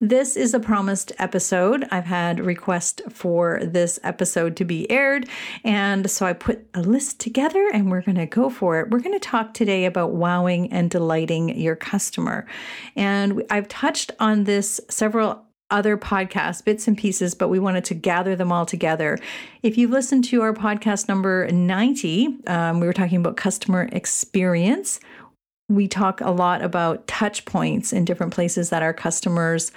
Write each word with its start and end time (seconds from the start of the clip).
This 0.00 0.36
is 0.36 0.52
a 0.52 0.60
promised 0.60 1.10
episode. 1.18 1.88
I've 1.90 2.04
had 2.04 2.38
requests 2.38 3.00
for 3.08 3.60
this 3.64 3.98
episode 4.02 4.54
to 4.56 4.64
be 4.66 4.90
aired, 4.90 5.26
and 5.64 6.10
so 6.10 6.26
I 6.26 6.34
put 6.34 6.66
a 6.74 6.82
list 6.82 7.18
together 7.18 7.70
and 7.72 7.90
we're 7.90 8.02
going 8.02 8.18
to 8.18 8.26
go 8.26 8.50
for 8.50 8.78
it. 8.78 8.90
We're 8.90 9.00
going 9.00 9.18
to 9.18 9.28
talk 9.28 9.54
today 9.54 9.86
about 9.86 10.12
wowing 10.12 10.70
and 10.70 10.90
delighting 10.90 11.58
your 11.58 11.76
customer. 11.76 12.46
And 12.94 13.42
I've 13.48 13.68
touched 13.68 14.10
on 14.20 14.44
this 14.44 14.82
several 14.90 15.46
other 15.70 15.96
podcasts, 15.96 16.62
bits 16.62 16.86
and 16.86 16.96
pieces, 16.96 17.34
but 17.34 17.48
we 17.48 17.58
wanted 17.58 17.84
to 17.86 17.94
gather 17.94 18.36
them 18.36 18.52
all 18.52 18.66
together. 18.66 19.18
If 19.62 19.78
you've 19.78 19.90
listened 19.90 20.24
to 20.24 20.42
our 20.42 20.52
podcast 20.52 21.08
number 21.08 21.48
90, 21.50 22.36
um, 22.46 22.80
we 22.80 22.86
were 22.86 22.92
talking 22.92 23.18
about 23.18 23.36
customer 23.36 23.88
experience 23.92 25.00
we 25.68 25.88
talk 25.88 26.20
a 26.20 26.30
lot 26.30 26.62
about 26.62 27.04
touch 27.08 27.44
points 27.44 27.92
in 27.92 28.04
different 28.04 28.32
places 28.32 28.70
that 28.70 28.84
our 28.84 28.94
customers 28.94 29.72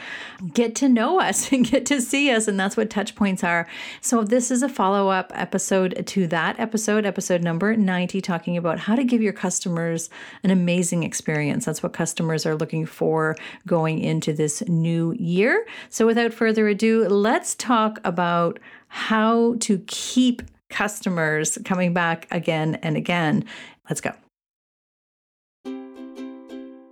get 0.54 0.76
to 0.76 0.88
know 0.88 1.20
us 1.20 1.52
and 1.52 1.70
get 1.70 1.86
to 1.88 2.00
see 2.00 2.30
us 2.30 2.48
and 2.48 2.60
that's 2.60 2.78
what 2.78 2.90
touch 2.90 3.16
points 3.16 3.44
are. 3.44 3.68
So 4.02 4.24
this 4.24 4.52
is 4.52 4.62
a 4.62 4.70
follow-up 4.70 5.32
episode 5.34 6.04
to 6.06 6.28
that 6.28 6.60
episode 6.60 7.06
episode 7.06 7.42
number 7.42 7.76
90 7.76 8.22
talking 8.22 8.56
about 8.56 8.80
how 8.80 8.96
to 8.96 9.04
give 9.04 9.22
your 9.22 9.34
customers 9.34 10.12
an 10.44 10.52
amazing 10.52 11.04
experience. 11.04 11.66
That's 11.66 11.82
what 11.82 11.94
customers 11.94 12.46
are 12.46 12.56
looking 12.56 12.86
for 12.86 13.36
going 13.66 14.00
into 14.00 14.32
this 14.32 14.62
new 14.68 15.16
year. 15.18 15.66
So 15.90 16.06
without 16.06 16.34
further 16.34 16.68
ado 16.68 17.08
let's 17.08 17.56
talk 17.56 18.00
about 18.04 18.60
how 18.90 19.56
to 19.62 19.80
keep 19.88 20.44
customers 20.70 21.58
coming 21.66 21.96
back 21.96 22.28
again 22.30 22.76
and 22.76 22.96
again. 22.96 23.44
Let's 23.90 24.02
go 24.02 24.14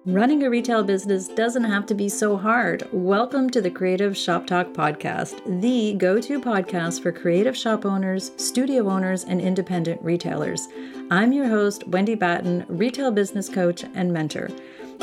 Running 0.07 0.43
a 0.43 0.49
retail 0.49 0.85
business 0.85 1.27
doesn't 1.27 1.65
have 1.65 1.85
to 1.87 1.93
be 1.93 2.07
so 2.07 2.37
hard. 2.37 2.87
Welcome 2.93 3.49
to 3.49 3.59
the 3.59 3.69
Creative 3.69 4.15
Shop 4.15 4.47
Talk 4.47 4.67
Podcast, 4.67 5.41
the 5.59 5.95
go 5.95 6.21
to 6.21 6.39
podcast 6.39 7.03
for 7.03 7.11
creative 7.11 7.57
shop 7.57 7.85
owners, 7.85 8.31
studio 8.37 8.87
owners, 8.89 9.25
and 9.25 9.41
independent 9.41 10.01
retailers. 10.01 10.69
I'm 11.11 11.33
your 11.33 11.49
host, 11.49 11.85
Wendy 11.89 12.15
Batten, 12.15 12.65
retail 12.69 13.11
business 13.11 13.49
coach 13.49 13.83
and 13.95 14.13
mentor. 14.13 14.49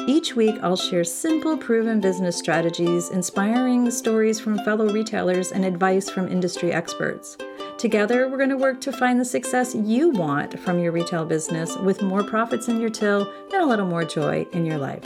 Each 0.06 0.34
week, 0.37 0.56
I'll 0.62 0.75
share 0.75 1.05
simple, 1.05 1.59
proven 1.59 2.01
business 2.01 2.39
strategies, 2.39 3.11
inspiring 3.11 3.91
stories 3.91 4.41
from 4.41 4.57
fellow 4.64 4.89
retailers, 4.89 5.53
and 5.53 5.67
advice 5.67 6.09
from 6.09 6.29
industry 6.29 6.73
experts. 6.73 7.36
Together, 7.85 8.31
we're 8.31 8.39
going 8.39 8.49
to 8.49 8.57
work 8.57 8.81
to 8.81 8.91
find 8.91 9.21
the 9.21 9.25
success 9.27 9.75
you 9.75 10.09
want 10.09 10.59
from 10.59 10.79
your 10.79 10.91
retail 10.91 11.27
business 11.27 11.77
with 11.77 12.01
more 12.01 12.25
profits 12.25 12.67
in 12.67 12.81
your 12.81 12.89
till 12.89 13.31
and 13.53 13.63
a 13.63 13.67
little 13.67 13.85
more 13.85 14.05
joy 14.05 14.47
in 14.55 14.65
your 14.65 14.79
life. 14.79 15.05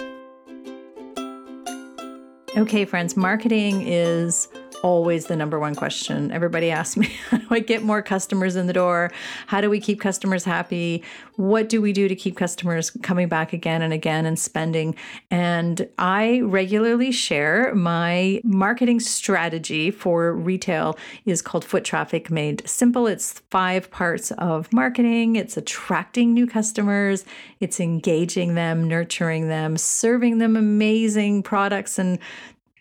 Okay, 2.57 2.85
friends, 2.85 3.17
marketing 3.17 3.83
is 3.85 4.47
always 4.83 5.27
the 5.27 5.37
number 5.37 5.59
one 5.59 5.75
question. 5.75 6.31
Everybody 6.31 6.71
asks 6.71 6.97
me, 6.97 7.07
how 7.31 7.39
do 7.39 7.47
I 7.51 7.61
get 7.61 7.83
more 7.83 8.03
customers 8.03 8.57
in 8.57 8.67
the 8.67 8.73
door? 8.73 9.11
How 9.47 9.61
do 9.61 9.71
we 9.71 9.81
keep 9.81 10.01
customers 10.01 10.45
happy? 10.45 11.03
What 11.37 11.69
do 11.69 11.81
we 11.81 11.93
do 11.93 12.09
to 12.09 12.17
keep 12.17 12.37
customers 12.37 12.91
coming 13.03 13.29
back 13.29 13.53
again 13.53 13.83
and 13.83 13.93
again 13.93 14.27
and 14.27 14.39
spending? 14.39 14.95
And 15.31 15.89
I 15.99 16.41
regularly 16.41 17.13
share 17.13 17.75
my 17.75 18.41
marketing 18.45 19.01
strategy 19.01 19.91
for 19.91 20.35
retail 20.35 20.99
is 21.25 21.43
called 21.43 21.65
Foot 21.65 21.85
Traffic 21.85 22.31
Made 22.31 22.67
Simple. 22.69 23.07
It's 23.07 23.41
five 23.51 23.91
parts 23.91 24.31
of 24.33 24.73
marketing. 24.73 25.37
It's 25.37 25.57
attracting 25.57 26.35
new 26.35 26.47
customers, 26.47 27.25
it's 27.61 27.81
engaging 27.81 28.55
them, 28.55 28.89
nurturing 28.89 29.49
them, 29.49 29.77
serving 29.77 30.39
them 30.39 30.57
amazing 30.57 31.43
products 31.43 31.99
and 31.99 32.19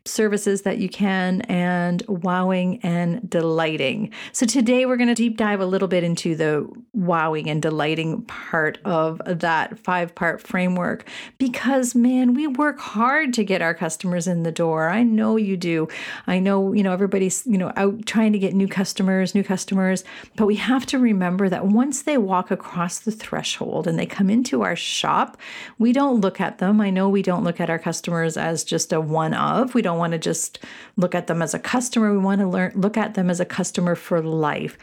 services 0.08 0.63
that 0.63 0.77
you 0.77 0.89
can 0.89 1.41
and 1.41 2.03
wowing 2.08 2.80
and 2.83 3.30
delighting. 3.30 4.11
So 4.31 4.45
today 4.45 4.86
we're 4.86 4.97
going 4.97 5.08
to 5.09 5.16
deep 5.16 5.38
dive 5.38 5.59
a 5.59 5.66
little 5.66 5.88
bit 5.88 6.03
into 6.03 6.36
the 6.36 6.67
wowing 6.94 7.49
and 7.49 7.61
delighting 7.61 8.23
part 8.23 8.80
of 8.86 9.21
that 9.26 9.77
five 9.80 10.15
part 10.15 10.42
framework 10.42 11.08
because 11.37 11.95
man, 11.95 12.33
we 12.33 12.48
work 12.48 12.80
hard 12.80 13.33
to 13.33 13.43
get 13.43 13.61
our 13.61 13.73
customers 13.73 14.27
in 14.27 14.43
the 14.43 14.52
door. 14.52 14.89
I 14.89 15.04
know 15.04 15.37
you 15.37 15.58
do. 15.58 15.87
I 16.26 16.39
know, 16.39 16.73
you 16.73 16.83
know, 16.83 16.92
everybody's, 16.92 17.45
you 17.45 17.58
know, 17.58 17.71
out 17.76 18.05
trying 18.05 18.33
to 18.33 18.39
get 18.39 18.53
new 18.53 18.67
customers, 18.67 19.36
new 19.36 19.43
customers, 19.43 20.03
but 20.36 20.45
we 20.45 20.55
have 20.55 20.86
to 20.87 20.99
remember 20.99 21.49
that 21.49 21.67
once 21.67 22.03
they 22.03 22.17
walk 22.17 22.52
across 22.52 22.99
the 22.99 23.11
threshold 23.11 23.87
and 23.87 23.98
they 23.98 24.05
come 24.05 24.30
into 24.30 24.64
our 24.64 24.76
shop, 24.76 25.37
we 25.77 25.93
don't 25.93 26.21
look 26.21 26.42
at 26.42 26.58
them. 26.58 26.82
I 26.82 26.89
know 26.89 27.09
we 27.09 27.21
don't 27.21 27.43
look 27.43 27.59
at 27.59 27.70
our 27.70 27.80
customers 27.80 28.37
as 28.37 28.64
just 28.64 28.93
a 28.93 29.02
one 29.02 29.33
of. 29.33 29.73
We 29.73 29.82
don't 29.82 29.96
don't 29.97 29.99
want 29.99 30.13
to 30.13 30.19
just 30.19 30.59
look 30.95 31.15
at 31.15 31.25
them 31.25 31.41
as 31.41 31.55
a 31.55 31.59
customer. 31.59 32.11
We 32.11 32.19
want 32.19 32.41
to 32.41 32.47
learn 32.47 32.73
look 32.75 32.97
at 32.97 33.15
them 33.15 33.30
as 33.30 33.39
a 33.39 33.45
customer 33.45 33.95
for 33.95 34.21
life. 34.21 34.77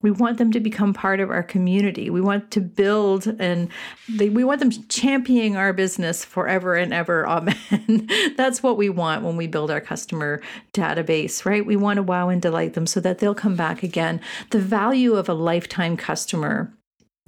We 0.00 0.12
want 0.12 0.38
them 0.38 0.52
to 0.52 0.60
become 0.60 0.94
part 0.94 1.18
of 1.18 1.28
our 1.30 1.42
community. 1.42 2.08
We 2.08 2.20
want 2.20 2.52
to 2.52 2.60
build 2.60 3.26
and 3.26 3.68
they, 4.08 4.28
we 4.28 4.44
want 4.44 4.60
them 4.60 4.70
championing 4.70 5.56
our 5.56 5.72
business 5.72 6.24
forever 6.24 6.76
and 6.76 6.92
ever. 6.92 7.26
Amen. 7.72 8.08
That's 8.36 8.62
what 8.62 8.76
we 8.76 8.90
want 8.90 9.24
when 9.24 9.36
we 9.36 9.48
build 9.48 9.72
our 9.72 9.80
customer 9.80 10.40
database, 10.72 11.44
right? 11.44 11.66
We 11.66 11.74
want 11.74 11.96
to 11.96 12.02
wow 12.04 12.28
and 12.28 12.40
delight 12.40 12.74
them 12.74 12.86
so 12.86 13.00
that 13.00 13.18
they'll 13.18 13.34
come 13.34 13.56
back 13.56 13.82
again. 13.82 14.20
The 14.50 14.60
value 14.60 15.14
of 15.14 15.28
a 15.28 15.34
lifetime 15.34 15.96
customer 15.96 16.72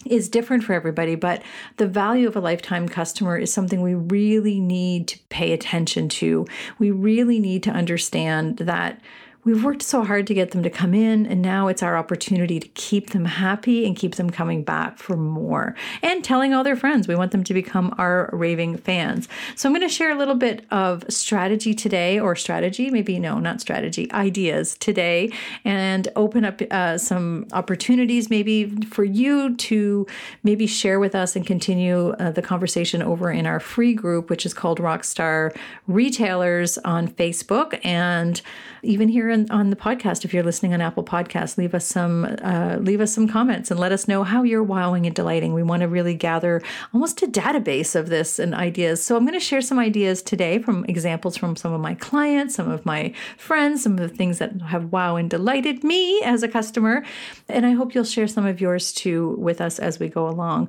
is 0.06 0.28
different 0.28 0.64
for 0.64 0.72
everybody, 0.72 1.14
but 1.14 1.42
the 1.76 1.86
value 1.86 2.26
of 2.26 2.36
a 2.36 2.40
lifetime 2.40 2.88
customer 2.88 3.36
is 3.36 3.52
something 3.52 3.82
we 3.82 3.94
really 3.94 4.58
need 4.58 5.08
to 5.08 5.18
pay 5.28 5.52
attention 5.52 6.08
to. 6.08 6.46
We 6.78 6.90
really 6.90 7.38
need 7.38 7.62
to 7.64 7.70
understand 7.70 8.58
that 8.58 9.00
we've 9.44 9.64
worked 9.64 9.82
so 9.82 10.04
hard 10.04 10.26
to 10.26 10.34
get 10.34 10.50
them 10.50 10.62
to 10.62 10.70
come 10.70 10.94
in, 10.94 11.26
and 11.26 11.40
now 11.40 11.68
it's 11.68 11.82
our 11.82 11.96
opportunity 11.96 12.60
to 12.60 12.68
keep 12.68 13.10
them 13.10 13.24
happy 13.24 13.86
and 13.86 13.96
keep 13.96 14.16
them 14.16 14.30
coming 14.30 14.62
back 14.62 14.98
for 14.98 15.16
more 15.16 15.74
and 16.02 16.22
telling 16.22 16.52
all 16.52 16.64
their 16.64 16.76
friends. 16.76 17.08
We 17.08 17.14
want 17.14 17.32
them 17.32 17.44
to 17.44 17.54
become 17.54 17.94
our 17.98 18.30
raving 18.32 18.78
fans. 18.78 19.28
So, 19.56 19.68
I'm 19.68 19.74
going 19.74 19.86
to 19.86 19.92
share 19.92 20.10
a 20.10 20.18
little 20.18 20.34
bit 20.34 20.66
of 20.70 21.04
strategy 21.08 21.74
today, 21.74 22.18
or 22.18 22.36
strategy, 22.36 22.90
maybe 22.90 23.18
no, 23.18 23.38
not 23.38 23.60
strategy, 23.60 24.10
ideas 24.12 24.76
today, 24.78 25.32
and 25.64 26.08
open 26.16 26.44
up 26.44 26.60
uh, 26.70 26.98
some 26.98 27.46
opportunities 27.52 28.30
maybe 28.30 28.70
for 28.86 29.04
you 29.04 29.56
to 29.56 30.06
maybe 30.42 30.66
share 30.66 31.00
with 31.00 31.14
us 31.14 31.36
and 31.36 31.46
continue 31.46 32.10
uh, 32.10 32.30
the 32.30 32.42
conversation 32.42 33.02
over 33.02 33.30
in 33.30 33.46
our 33.46 33.60
free 33.60 33.94
group, 33.94 34.30
which 34.30 34.44
is 34.44 34.54
called 34.54 34.78
Rockstar 34.78 35.54
Retailers 35.86 36.78
on 36.78 37.08
Facebook. 37.08 37.78
And 37.84 38.40
even 38.82 39.08
here 39.08 39.30
in, 39.30 39.50
on 39.50 39.70
the 39.70 39.76
podcast, 39.76 40.24
if 40.24 40.32
you're 40.32 40.42
listening 40.42 40.74
on 40.74 40.80
Apple 40.80 41.04
Podcasts, 41.04 41.58
leave 41.58 41.74
us 41.74 41.86
some 41.86 42.24
uh, 42.42 42.78
leave 42.80 43.00
us 43.00 43.12
some 43.12 43.28
comments 43.28 43.70
and 43.70 43.78
let 43.78 43.92
us 43.92 44.08
know 44.08 44.24
how 44.24 44.42
you're 44.42 44.62
wowing 44.62 45.06
and 45.06 45.14
delighting. 45.14 45.52
We 45.52 45.62
want 45.62 45.82
to 45.82 45.88
really 45.88 46.14
gather 46.14 46.62
almost 46.92 47.22
a 47.22 47.26
database 47.26 47.94
of 47.94 48.08
this 48.08 48.38
and 48.38 48.54
ideas. 48.54 49.02
So 49.02 49.16
I'm 49.16 49.24
going 49.24 49.38
to 49.38 49.40
share 49.40 49.60
some 49.60 49.78
ideas 49.78 50.22
today 50.22 50.58
from 50.58 50.84
examples 50.86 51.36
from 51.36 51.56
some 51.56 51.72
of 51.72 51.80
my 51.80 51.94
clients, 51.94 52.54
some 52.54 52.70
of 52.70 52.86
my 52.86 53.12
friends, 53.36 53.82
some 53.82 53.92
of 53.92 53.98
the 53.98 54.14
things 54.14 54.38
that 54.38 54.60
have 54.62 54.92
wow 54.92 55.16
and 55.16 55.28
delighted 55.28 55.84
me 55.84 56.22
as 56.22 56.42
a 56.42 56.48
customer, 56.48 57.04
and 57.48 57.66
I 57.66 57.72
hope 57.72 57.94
you'll 57.94 58.04
share 58.04 58.28
some 58.28 58.46
of 58.46 58.60
yours 58.60 58.92
too 58.92 59.36
with 59.38 59.60
us 59.60 59.78
as 59.78 59.98
we 59.98 60.08
go 60.08 60.28
along 60.28 60.68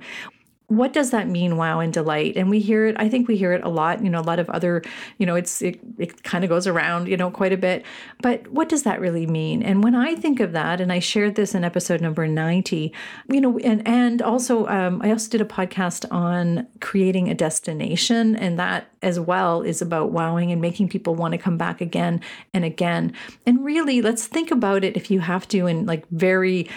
what 0.71 0.93
does 0.93 1.11
that 1.11 1.27
mean 1.27 1.57
wow 1.57 1.79
and 1.79 1.93
delight? 1.93 2.37
And 2.37 2.49
we 2.49 2.59
hear 2.59 2.87
it 2.87 2.95
i 2.97 3.09
think 3.09 3.27
we 3.27 3.37
hear 3.37 3.53
it 3.53 3.63
a 3.63 3.69
lot 3.69 4.03
you 4.03 4.09
know 4.09 4.19
a 4.19 4.27
lot 4.31 4.39
of 4.39 4.49
other 4.49 4.81
you 5.17 5.25
know 5.25 5.35
it's 5.35 5.61
it, 5.61 5.79
it 5.97 6.23
kind 6.23 6.43
of 6.43 6.49
goes 6.49 6.67
around 6.67 7.07
you 7.07 7.17
know 7.17 7.29
quite 7.29 7.53
a 7.53 7.57
bit. 7.57 7.85
But 8.21 8.47
what 8.47 8.69
does 8.69 8.83
that 8.83 9.01
really 9.01 9.27
mean? 9.27 9.61
And 9.63 9.83
when 9.83 9.95
i 9.95 10.15
think 10.15 10.39
of 10.39 10.51
that 10.53 10.79
and 10.81 10.91
i 10.91 10.99
shared 10.99 11.35
this 11.35 11.53
in 11.53 11.63
episode 11.63 12.01
number 12.01 12.27
90 12.27 12.93
you 13.29 13.41
know 13.41 13.57
and 13.59 13.85
and 13.87 14.21
also 14.21 14.67
um, 14.67 15.01
i 15.03 15.11
also 15.11 15.29
did 15.29 15.41
a 15.41 15.45
podcast 15.45 16.05
on 16.11 16.67
creating 16.79 17.29
a 17.29 17.33
destination 17.33 18.35
and 18.35 18.57
that 18.57 18.87
as 19.01 19.19
well 19.19 19.61
is 19.61 19.81
about 19.81 20.11
wowing 20.11 20.51
and 20.51 20.61
making 20.61 20.87
people 20.87 21.15
want 21.15 21.31
to 21.33 21.37
come 21.37 21.57
back 21.57 21.81
again 21.81 22.21
and 22.53 22.63
again. 22.63 23.13
And 23.45 23.63
really 23.63 24.01
let's 24.01 24.27
think 24.27 24.51
about 24.51 24.83
it 24.83 24.95
if 24.95 25.09
you 25.09 25.19
have 25.19 25.47
to 25.49 25.67
in 25.67 25.85
like 25.85 26.07
very 26.09 26.69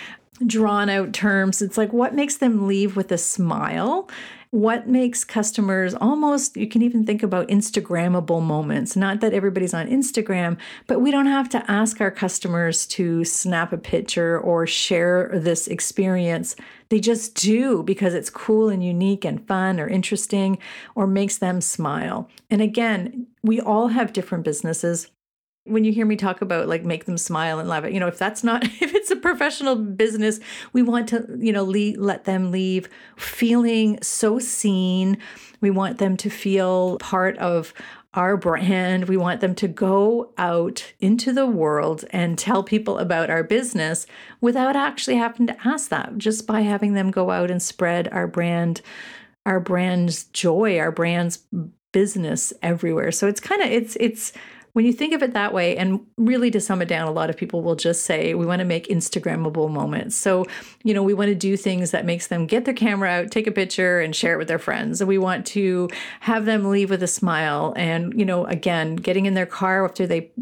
drawn 0.47 0.89
out 0.89 1.13
terms. 1.13 1.63
It's 1.63 1.79
like 1.79 1.93
what 1.93 2.15
makes 2.15 2.37
them 2.37 2.67
leave 2.67 2.97
with 2.97 3.13
a 3.13 3.19
smile? 3.19 4.09
What 4.51 4.87
makes 4.87 5.25
customers 5.25 5.97
almost, 5.97 6.57
you 6.57 6.69
can 6.69 6.81
even 6.83 7.05
think 7.05 7.25
about 7.25 7.49
Instagrammable 7.49 8.41
moments. 8.41 8.95
Not 8.95 9.21
that 9.21 9.35
everybody's 9.35 9.75
on 9.75 9.89
Instagram, 9.89 10.59
but 10.87 11.01
we 11.01 11.11
don't 11.11 11.27
have 11.27 11.49
to 11.51 11.69
ask 11.69 12.01
our 12.01 12.13
customers 12.13 12.87
to 12.87 13.25
snap 13.25 13.73
a 13.73 13.79
picture 13.79 14.39
or 14.39 14.65
share 14.65 15.29
this 15.35 15.67
experience. 15.67 16.55
They 16.89 17.01
just 17.01 17.35
do 17.35 17.83
because 17.83 18.15
it's 18.15 18.31
cool 18.31 18.69
and 18.69 18.85
unique 18.85 19.25
and 19.25 19.45
fun 19.49 19.81
or 19.81 19.89
interesting 19.89 20.59
or 20.95 21.09
makes 21.09 21.39
them 21.39 21.61
smile. 21.61 22.29
And 22.49 22.63
again, 22.63 23.27
we 23.43 23.61
all 23.61 23.89
have 23.89 24.13
different 24.13 24.45
businesses 24.45 25.11
when 25.66 25.84
you 25.84 25.93
hear 25.93 26.05
me 26.05 26.16
talk 26.16 26.43
about 26.43 26.69
like 26.69 26.84
make 26.84 27.06
them 27.06 27.16
smile 27.16 27.58
and 27.58 27.87
it 27.87 27.93
you 27.93 28.00
know 28.00 28.06
if 28.06 28.19
that's 28.19 28.44
not 28.44 28.64
if 28.82 28.94
it's 28.94 29.11
a 29.11 29.16
professional 29.16 29.76
business 29.76 30.40
we 30.72 30.82
want 30.82 31.08
to 31.08 31.26
you 31.38 31.52
know 31.52 31.64
le- 31.64 31.99
let 31.99 32.25
them 32.25 32.50
leave 32.50 32.88
feeling 33.16 33.99
so 34.02 34.38
seen 34.38 35.16
we 35.61 35.70
want 35.70 35.99
them 35.99 36.16
to 36.19 36.28
feel 36.28 36.99
part 36.99 37.38
of 37.38 37.72
our 38.14 38.37
brand. 38.37 39.08
We 39.08 39.16
want 39.16 39.40
them 39.40 39.55
to 39.56 39.69
go 39.69 40.32
out 40.38 40.93
into 41.00 41.32
the 41.32 41.46
world 41.46 42.05
and 42.11 42.38
tell 42.38 42.62
people 42.62 42.99
about 42.99 43.31
our 43.31 43.43
business 43.43 44.06
without 44.40 44.76
actually 44.76 45.16
having 45.16 45.46
to 45.49 45.56
ask 45.66 45.90
that, 45.90 46.16
just 46.16 46.46
by 46.46 46.61
having 46.61 46.94
them 46.94 47.11
go 47.11 47.31
out 47.31 47.50
and 47.50 47.61
spread 47.61 48.08
our 48.08 48.26
brand, 48.26 48.81
our 49.44 49.61
brand's 49.61 50.25
joy, 50.25 50.78
our 50.78 50.93
brand's 50.93 51.40
business 51.93 52.52
everywhere. 52.62 53.12
So 53.12 53.26
it's 53.26 53.40
kind 53.40 53.62
of 53.62 53.70
it's 53.70 53.96
it's 54.00 54.32
when 54.75 54.85
you 54.85 54.93
think 54.93 55.15
of 55.15 55.23
it 55.23 55.32
that 55.35 55.55
way, 55.55 55.76
and 55.76 56.00
really 56.17 56.50
to 56.50 56.61
sum 56.61 56.82
it 56.82 56.88
down, 56.88 57.06
a 57.06 57.12
lot 57.12 57.31
of 57.31 57.37
people 57.37 57.62
will 57.62 57.76
just 57.76 58.05
say 58.05 58.35
we 58.35 58.44
want 58.44 58.59
to 58.59 58.65
make 58.65 58.88
Instagrammable 58.88 59.71
moments. 59.71 60.17
So, 60.17 60.47
you 60.82 60.93
know, 60.93 61.03
we 61.03 61.15
want 61.15 61.29
to 61.29 61.35
do 61.37 61.56
things 61.56 61.93
that 61.93 62.05
makes 62.05 62.26
them 62.26 62.47
get 62.47 62.65
their 62.65 62.75
camera 62.75 63.09
out, 63.09 63.31
take 63.31 63.47
a 63.47 63.53
picture, 63.53 64.00
and 64.00 64.15
share 64.15 64.35
it 64.35 64.38
with 64.38 64.49
their 64.49 64.59
friends. 64.59 65.00
And 65.00 65.06
we 65.06 65.17
want 65.17 65.47
to 65.47 65.88
have 66.21 66.44
them 66.44 66.71
leave 66.71 66.91
with 66.91 67.05
a 67.05 67.09
smile. 67.09 67.73
And, 67.76 68.19
you 68.19 68.25
know, 68.25 68.47
again, 68.47 68.97
getting 68.97 69.26
in 69.26 69.35
their 69.35 69.47
car 69.47 69.85
after 69.85 70.09
they 70.09 70.32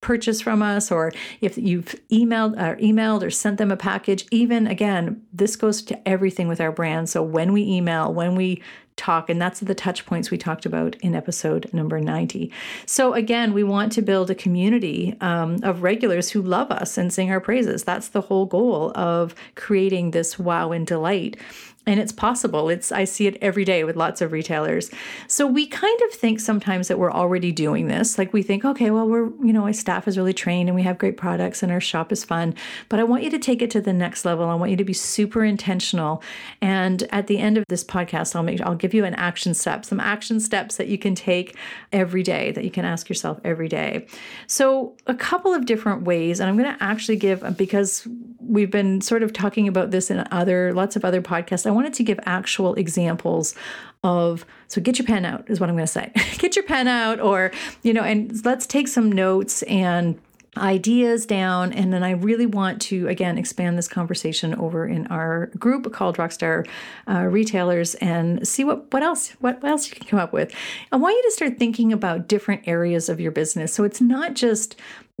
purchase 0.00 0.40
from 0.40 0.62
us 0.62 0.90
or 0.90 1.12
if 1.40 1.58
you've 1.58 1.94
emailed 2.12 2.52
or 2.52 2.76
emailed 2.76 3.22
or 3.22 3.30
sent 3.30 3.58
them 3.58 3.70
a 3.70 3.76
package 3.76 4.24
even 4.30 4.66
again 4.66 5.20
this 5.30 5.56
goes 5.56 5.82
to 5.82 6.08
everything 6.08 6.48
with 6.48 6.58
our 6.58 6.72
brand 6.72 7.06
so 7.06 7.22
when 7.22 7.52
we 7.52 7.62
email 7.64 8.10
when 8.10 8.34
we 8.34 8.62
talk. 9.00 9.30
And 9.30 9.40
that's 9.40 9.60
the 9.60 9.74
touch 9.74 10.04
points 10.06 10.30
we 10.30 10.38
talked 10.38 10.66
about 10.66 10.94
in 10.96 11.14
episode 11.14 11.72
number 11.72 12.00
90. 12.00 12.52
So, 12.86 13.14
again, 13.14 13.52
we 13.52 13.64
want 13.64 13.92
to 13.92 14.02
build 14.02 14.30
a 14.30 14.34
community 14.34 15.16
um, 15.20 15.58
of 15.62 15.82
regulars 15.82 16.30
who 16.30 16.42
love 16.42 16.70
us 16.70 16.98
and 16.98 17.12
sing 17.12 17.30
our 17.30 17.40
praises. 17.40 17.82
That's 17.82 18.08
the 18.08 18.20
whole 18.20 18.46
goal 18.46 18.92
of 18.94 19.34
creating 19.54 20.10
this 20.10 20.38
wow 20.38 20.72
and 20.72 20.86
delight 20.86 21.36
and 21.86 21.98
it's 21.98 22.12
possible. 22.12 22.68
It's 22.68 22.92
i 22.92 23.04
see 23.04 23.26
it 23.26 23.38
every 23.40 23.64
day 23.64 23.84
with 23.84 23.96
lots 23.96 24.20
of 24.20 24.32
retailers. 24.32 24.90
So 25.28 25.46
we 25.46 25.66
kind 25.66 26.00
of 26.02 26.12
think 26.12 26.38
sometimes 26.38 26.88
that 26.88 26.98
we're 26.98 27.12
already 27.12 27.52
doing 27.52 27.88
this. 27.88 28.18
Like 28.18 28.32
we 28.34 28.42
think 28.42 28.64
okay 28.64 28.90
well 28.90 29.08
we're 29.08 29.30
you 29.44 29.52
know 29.52 29.62
my 29.62 29.72
staff 29.72 30.06
is 30.06 30.18
really 30.18 30.34
trained 30.34 30.68
and 30.68 30.76
we 30.76 30.82
have 30.82 30.98
great 30.98 31.16
products 31.16 31.62
and 31.62 31.72
our 31.72 31.80
shop 31.80 32.12
is 32.12 32.22
fun. 32.22 32.54
But 32.90 33.00
i 33.00 33.04
want 33.04 33.22
you 33.22 33.30
to 33.30 33.38
take 33.38 33.62
it 33.62 33.70
to 33.70 33.80
the 33.80 33.94
next 33.94 34.24
level. 34.26 34.44
I 34.44 34.54
want 34.56 34.70
you 34.70 34.76
to 34.76 34.84
be 34.84 34.92
super 34.92 35.42
intentional. 35.42 36.22
And 36.60 37.02
at 37.10 37.28
the 37.28 37.38
end 37.38 37.56
of 37.56 37.64
this 37.68 37.82
podcast 37.82 38.36
i'll 38.36 38.42
make 38.42 38.60
i'll 38.60 38.74
give 38.74 38.92
you 38.92 39.04
an 39.04 39.14
action 39.14 39.54
step 39.54 39.84
some 39.84 40.00
action 40.00 40.38
steps 40.38 40.76
that 40.76 40.88
you 40.88 40.98
can 40.98 41.14
take 41.14 41.56
every 41.92 42.22
day 42.22 42.52
that 42.52 42.64
you 42.64 42.70
can 42.70 42.84
ask 42.84 43.08
yourself 43.08 43.40
every 43.42 43.68
day. 43.68 44.06
So 44.46 44.96
a 45.06 45.14
couple 45.14 45.54
of 45.54 45.64
different 45.64 46.02
ways 46.02 46.40
and 46.40 46.50
i'm 46.50 46.58
going 46.58 46.76
to 46.76 46.82
actually 46.82 47.16
give 47.16 47.56
because 47.56 48.06
we've 48.38 48.70
been 48.70 49.00
sort 49.00 49.22
of 49.22 49.32
talking 49.32 49.68
about 49.68 49.92
this 49.92 50.10
in 50.10 50.26
other 50.30 50.72
lots 50.74 50.96
of 50.96 51.04
other 51.04 51.22
podcasts 51.22 51.69
I 51.70 51.72
wanted 51.72 51.94
to 51.94 52.02
give 52.02 52.18
actual 52.24 52.74
examples 52.74 53.54
of 54.02 54.44
so 54.68 54.80
get 54.80 54.98
your 54.98 55.06
pen 55.06 55.24
out 55.24 55.48
is 55.48 55.60
what 55.60 55.68
I'm 55.68 55.76
going 55.76 55.86
to 55.86 55.92
say. 55.92 56.12
get 56.38 56.56
your 56.56 56.64
pen 56.64 56.88
out 56.88 57.20
or 57.20 57.52
you 57.82 57.92
know 57.92 58.02
and 58.02 58.44
let's 58.44 58.66
take 58.66 58.88
some 58.88 59.10
notes 59.10 59.62
and 59.62 60.20
ideas 60.56 61.26
down. 61.26 61.72
And 61.72 61.92
then 61.92 62.02
i 62.02 62.10
really 62.10 62.46
want 62.46 62.82
to 62.82 63.06
again 63.06 63.38
expand 63.38 63.78
this 63.78 63.86
conversation 63.86 64.52
over 64.56 64.84
in 64.84 65.06
our 65.06 65.46
group 65.58 65.92
called 65.92 66.16
rockstar 66.16 66.66
uh, 67.08 67.22
retailers 67.22 67.94
and 67.96 68.46
see 68.46 68.64
what 68.64 68.92
what 68.92 69.04
else 69.04 69.30
what 69.38 69.62
else 69.62 69.88
you 69.88 69.94
can 69.94 70.08
come 70.08 70.18
up 70.18 70.32
with. 70.32 70.52
I 70.90 70.96
want 70.96 71.14
you 71.14 71.22
to 71.22 71.30
start 71.30 71.56
thinking 71.56 71.92
about 71.92 72.26
different 72.26 72.66
areas 72.66 73.08
of 73.08 73.20
your 73.20 73.30
business. 73.30 73.72
So 73.72 73.84
it's 73.84 74.00
not 74.00 74.34
just 74.34 74.74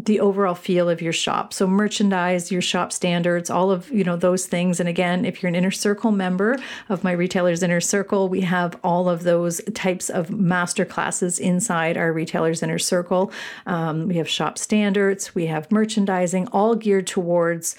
the 0.04 0.20
overall 0.20 0.54
feel 0.54 0.88
of 0.88 1.02
your 1.02 1.12
shop. 1.12 1.52
So 1.52 1.66
merchandise, 1.66 2.50
your 2.50 2.62
shop 2.62 2.92
standards, 2.92 3.50
all 3.50 3.70
of, 3.70 3.90
you 3.90 4.04
know, 4.04 4.16
those 4.16 4.46
things. 4.46 4.80
And 4.80 4.88
again, 4.88 5.24
if 5.24 5.42
you're 5.42 5.48
an 5.48 5.54
inner 5.54 5.70
circle 5.70 6.12
member 6.12 6.58
of 6.88 7.04
my 7.04 7.12
retailers 7.12 7.62
inner 7.62 7.80
circle, 7.80 8.28
we 8.28 8.40
have 8.42 8.78
all 8.82 9.08
of 9.08 9.22
those 9.22 9.60
types 9.74 10.08
of 10.08 10.30
master 10.30 10.84
classes 10.84 11.38
inside 11.38 11.96
our 11.96 12.12
retailers 12.12 12.62
inner 12.62 12.78
circle. 12.78 13.32
Um, 13.66 14.08
we 14.08 14.16
have 14.16 14.28
shop 14.28 14.58
standards, 14.58 15.34
we 15.34 15.46
have 15.46 15.70
merchandising, 15.70 16.48
all 16.48 16.74
geared 16.74 17.06
towards 17.06 17.76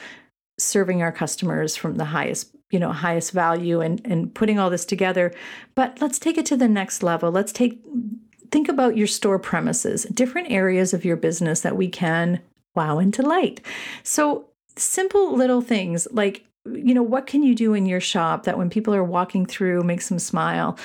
serving 0.57 1.01
our 1.01 1.11
customers 1.11 1.75
from 1.75 1.95
the 1.95 2.05
highest 2.05 2.55
you 2.69 2.79
know 2.79 2.91
highest 2.91 3.31
value 3.31 3.81
and 3.81 3.99
and 4.05 4.33
putting 4.33 4.59
all 4.59 4.69
this 4.69 4.85
together 4.85 5.33
but 5.75 5.99
let's 6.01 6.19
take 6.19 6.37
it 6.37 6.45
to 6.45 6.55
the 6.55 6.67
next 6.67 7.01
level 7.01 7.31
let's 7.31 7.51
take 7.51 7.81
think 8.51 8.69
about 8.69 8.97
your 8.97 9.07
store 9.07 9.39
premises, 9.39 10.03
different 10.13 10.51
areas 10.51 10.93
of 10.93 11.05
your 11.05 11.15
business 11.15 11.61
that 11.61 11.77
we 11.77 11.87
can 11.87 12.41
wow 12.75 12.99
and 12.99 13.11
delight. 13.13 13.61
So, 14.03 14.47
simple 14.75 15.35
little 15.35 15.61
things 15.61 16.07
like, 16.11 16.45
you 16.65 16.93
know, 16.93 17.03
what 17.03 17.27
can 17.27 17.43
you 17.43 17.55
do 17.55 17.73
in 17.73 17.85
your 17.85 17.99
shop 17.99 18.43
that 18.43 18.57
when 18.57 18.69
people 18.69 18.93
are 18.93 19.03
walking 19.03 19.45
through 19.45 19.83
makes 19.83 20.09
them 20.09 20.19
smile? 20.19 20.77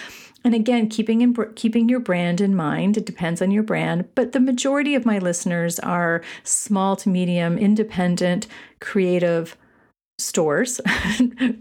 And 0.44 0.54
again, 0.54 0.88
keeping 0.88 1.22
in, 1.22 1.34
keeping 1.54 1.88
your 1.88 2.00
brand 2.00 2.40
in 2.40 2.54
mind, 2.54 2.96
it 2.96 3.04
depends 3.04 3.42
on 3.42 3.50
your 3.50 3.64
brand, 3.64 4.08
but 4.14 4.32
the 4.32 4.40
majority 4.40 4.94
of 4.94 5.04
my 5.04 5.18
listeners 5.18 5.78
are 5.80 6.22
small 6.44 6.94
to 6.96 7.08
medium, 7.08 7.58
independent, 7.58 8.46
creative 8.80 9.56
stores, 10.18 10.80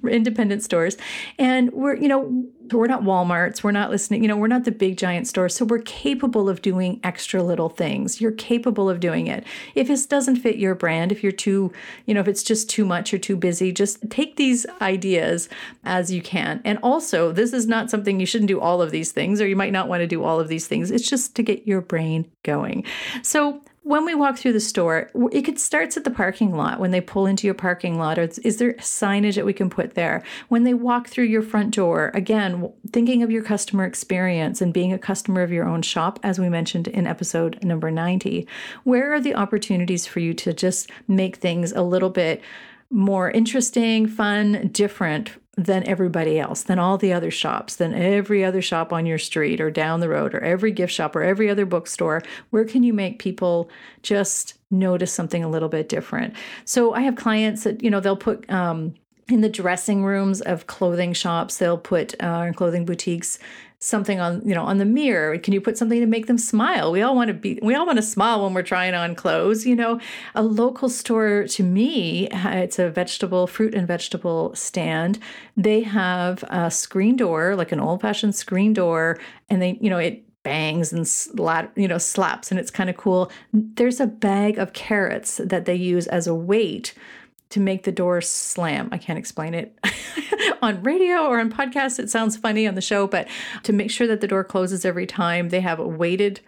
independent 0.09 0.63
stores. 0.63 0.95
And 1.37 1.71
we're, 1.73 1.95
you 1.95 2.07
know, 2.07 2.45
we're 2.71 2.87
not 2.87 3.03
Walmarts, 3.03 3.63
we're 3.63 3.71
not 3.71 3.91
listening, 3.91 4.23
you 4.23 4.27
know, 4.27 4.37
we're 4.37 4.47
not 4.47 4.63
the 4.63 4.71
big 4.71 4.97
giant 4.97 5.27
stores. 5.27 5.55
So 5.55 5.65
we're 5.65 5.79
capable 5.79 6.49
of 6.49 6.61
doing 6.61 6.99
extra 7.03 7.43
little 7.43 7.69
things. 7.69 8.21
You're 8.21 8.31
capable 8.31 8.89
of 8.89 8.99
doing 8.99 9.27
it. 9.27 9.45
If 9.75 9.87
this 9.87 10.05
doesn't 10.05 10.37
fit 10.37 10.57
your 10.57 10.73
brand, 10.73 11.11
if 11.11 11.21
you're 11.21 11.31
too, 11.31 11.71
you 12.05 12.13
know, 12.13 12.21
if 12.21 12.27
it's 12.27 12.43
just 12.43 12.69
too 12.69 12.85
much 12.85 13.13
or 13.13 13.17
too 13.17 13.35
busy, 13.35 13.71
just 13.71 14.09
take 14.09 14.37
these 14.37 14.65
ideas 14.81 15.49
as 15.83 16.11
you 16.11 16.21
can. 16.21 16.61
And 16.63 16.79
also, 16.81 17.31
this 17.31 17.51
is 17.53 17.67
not 17.67 17.89
something 17.89 18.19
you 18.19 18.25
shouldn't 18.25 18.47
do 18.47 18.61
all 18.61 18.81
of 18.81 18.91
these 18.91 19.11
things, 19.11 19.41
or 19.41 19.47
you 19.47 19.55
might 19.55 19.73
not 19.73 19.89
want 19.89 20.01
to 20.01 20.07
do 20.07 20.23
all 20.23 20.39
of 20.39 20.47
these 20.47 20.67
things. 20.67 20.91
It's 20.91 21.07
just 21.07 21.35
to 21.35 21.43
get 21.43 21.67
your 21.67 21.81
brain 21.81 22.31
going. 22.43 22.85
So 23.21 23.61
when 23.85 24.03
we 24.03 24.15
walk 24.15 24.35
through 24.35 24.53
the 24.53 24.59
store, 24.59 25.11
it 25.31 25.59
starts 25.59 25.95
at 25.95 26.03
the 26.03 26.09
parking 26.09 26.55
lot 26.55 26.79
when 26.79 26.89
they 26.89 26.99
pull 26.99 27.27
into 27.27 27.45
your 27.45 27.53
parking 27.53 27.99
lot. 27.99 28.17
Or 28.17 28.27
is 28.43 28.57
there 28.57 28.73
signage 28.73 29.35
that 29.35 29.45
we 29.45 29.53
can 29.53 29.69
put 29.69 29.93
there? 29.93 30.23
When 30.49 30.63
they 30.63 30.73
walk 30.73 31.07
through 31.07 31.25
your 31.25 31.43
front 31.43 31.75
door, 31.75 32.09
again, 32.15 32.73
thinking 32.91 33.21
of 33.21 33.29
your 33.29 33.43
customer 33.43 33.85
experience 33.85 34.59
and 34.59 34.73
being 34.73 34.91
a 34.91 34.97
customer 34.97 35.43
of 35.43 35.51
your 35.51 35.67
own 35.67 35.83
shop, 35.83 36.19
as 36.23 36.39
we 36.39 36.49
mentioned 36.49 36.87
in 36.87 37.05
episode 37.05 37.63
number 37.63 37.91
90, 37.91 38.47
where 38.85 39.13
are 39.13 39.21
the 39.21 39.35
opportunities 39.35 40.07
for 40.07 40.19
you 40.19 40.33
to 40.33 40.51
just 40.51 40.89
make 41.07 41.35
things 41.35 41.71
a 41.71 41.83
little 41.83 42.09
bit 42.09 42.41
more 42.89 43.29
interesting, 43.29 44.07
fun, 44.07 44.69
different 44.71 45.31
than 45.57 45.87
everybody 45.87 46.39
else, 46.39 46.63
than 46.63 46.79
all 46.79 46.97
the 46.97 47.13
other 47.13 47.31
shops, 47.31 47.77
than 47.77 47.93
every 47.93 48.43
other 48.43 48.61
shop 48.61 48.91
on 48.91 49.05
your 49.05 49.17
street 49.17 49.61
or 49.61 49.71
down 49.71 49.99
the 50.01 50.09
road, 50.09 50.33
or 50.33 50.39
every 50.41 50.71
gift 50.71 50.93
shop 50.93 51.15
or 51.15 51.23
every 51.23 51.49
other 51.49 51.65
bookstore? 51.65 52.21
Where 52.49 52.65
can 52.65 52.83
you 52.83 52.93
make 52.93 53.19
people 53.19 53.69
just 54.03 54.55
notice 54.69 55.13
something 55.13 55.43
a 55.43 55.49
little 55.49 55.69
bit 55.69 55.87
different? 55.89 56.33
So 56.65 56.93
I 56.93 57.01
have 57.01 57.15
clients 57.15 57.63
that, 57.63 57.81
you 57.81 57.89
know, 57.89 57.99
they'll 57.99 58.17
put, 58.17 58.49
um, 58.49 58.95
in 59.27 59.41
the 59.41 59.49
dressing 59.49 60.03
rooms 60.03 60.41
of 60.41 60.67
clothing 60.67 61.11
shops 61.11 61.57
they'll 61.57 61.79
put 61.79 62.13
uh, 62.21 62.51
clothing 62.53 62.85
boutiques 62.85 63.39
something 63.85 64.19
on 64.19 64.41
you 64.47 64.55
know 64.55 64.63
on 64.63 64.77
the 64.77 64.85
mirror. 64.85 65.37
Can 65.37 65.53
you 65.53 65.61
put 65.61 65.77
something 65.77 65.99
to 65.99 66.05
make 66.05 66.27
them 66.27 66.37
smile? 66.37 66.91
We 66.91 67.01
all 67.01 67.15
want 67.15 67.27
to 67.29 67.33
be 67.33 67.59
we 67.61 67.75
all 67.75 67.85
want 67.85 67.97
to 67.97 68.03
smile 68.03 68.43
when 68.43 68.53
we're 68.53 68.63
trying 68.63 68.93
on 68.93 69.15
clothes 69.15 69.65
you 69.65 69.75
know? 69.75 69.99
A 70.33 70.43
local 70.43 70.89
store 70.89 71.45
to 71.47 71.63
me 71.63 72.27
it's 72.31 72.79
a 72.79 72.89
vegetable 72.89 73.47
fruit 73.47 73.73
and 73.75 73.87
vegetable 73.87 74.53
stand. 74.55 75.19
They 75.55 75.81
have 75.81 76.43
a 76.49 76.71
screen 76.71 77.15
door 77.15 77.55
like 77.55 77.71
an 77.71 77.79
old 77.79 78.01
fashioned 78.01 78.35
screen 78.35 78.73
door 78.73 79.19
and 79.49 79.61
they 79.61 79.77
you 79.81 79.89
know 79.89 79.97
it 79.97 80.23
bangs 80.43 80.93
and 80.93 81.07
slat, 81.07 81.71
you 81.75 81.87
know 81.87 81.97
slaps 81.97 82.51
and 82.51 82.59
it's 82.59 82.71
kind 82.71 82.89
of 82.89 82.97
cool. 82.97 83.31
There's 83.53 83.99
a 83.99 84.07
bag 84.07 84.57
of 84.57 84.73
carrots 84.73 85.41
that 85.43 85.65
they 85.65 85.75
use 85.75 86.07
as 86.07 86.27
a 86.27 86.35
weight 86.35 86.93
to 87.49 87.59
make 87.59 87.83
the 87.83 87.91
door 87.91 88.21
slam. 88.21 88.89
I 88.91 88.97
can't 88.97 89.19
explain 89.19 89.53
it 89.53 89.77
on 90.61 90.81
radio 90.83 91.25
or 91.25 91.39
on 91.39 91.51
podcast. 91.51 91.99
It 91.99 92.09
sounds 92.09 92.35
funny 92.37 92.67
on 92.67 92.75
the 92.75 92.81
show, 92.81 93.07
but 93.07 93.27
to 93.63 93.73
make 93.73 93.91
sure 93.91 94.07
that 94.07 94.21
the 94.21 94.27
door 94.27 94.43
closes 94.43 94.85
every 94.85 95.05
time, 95.05 95.49
they 95.49 95.61
have 95.61 95.79
a 95.79 95.87
weighted 95.87 96.41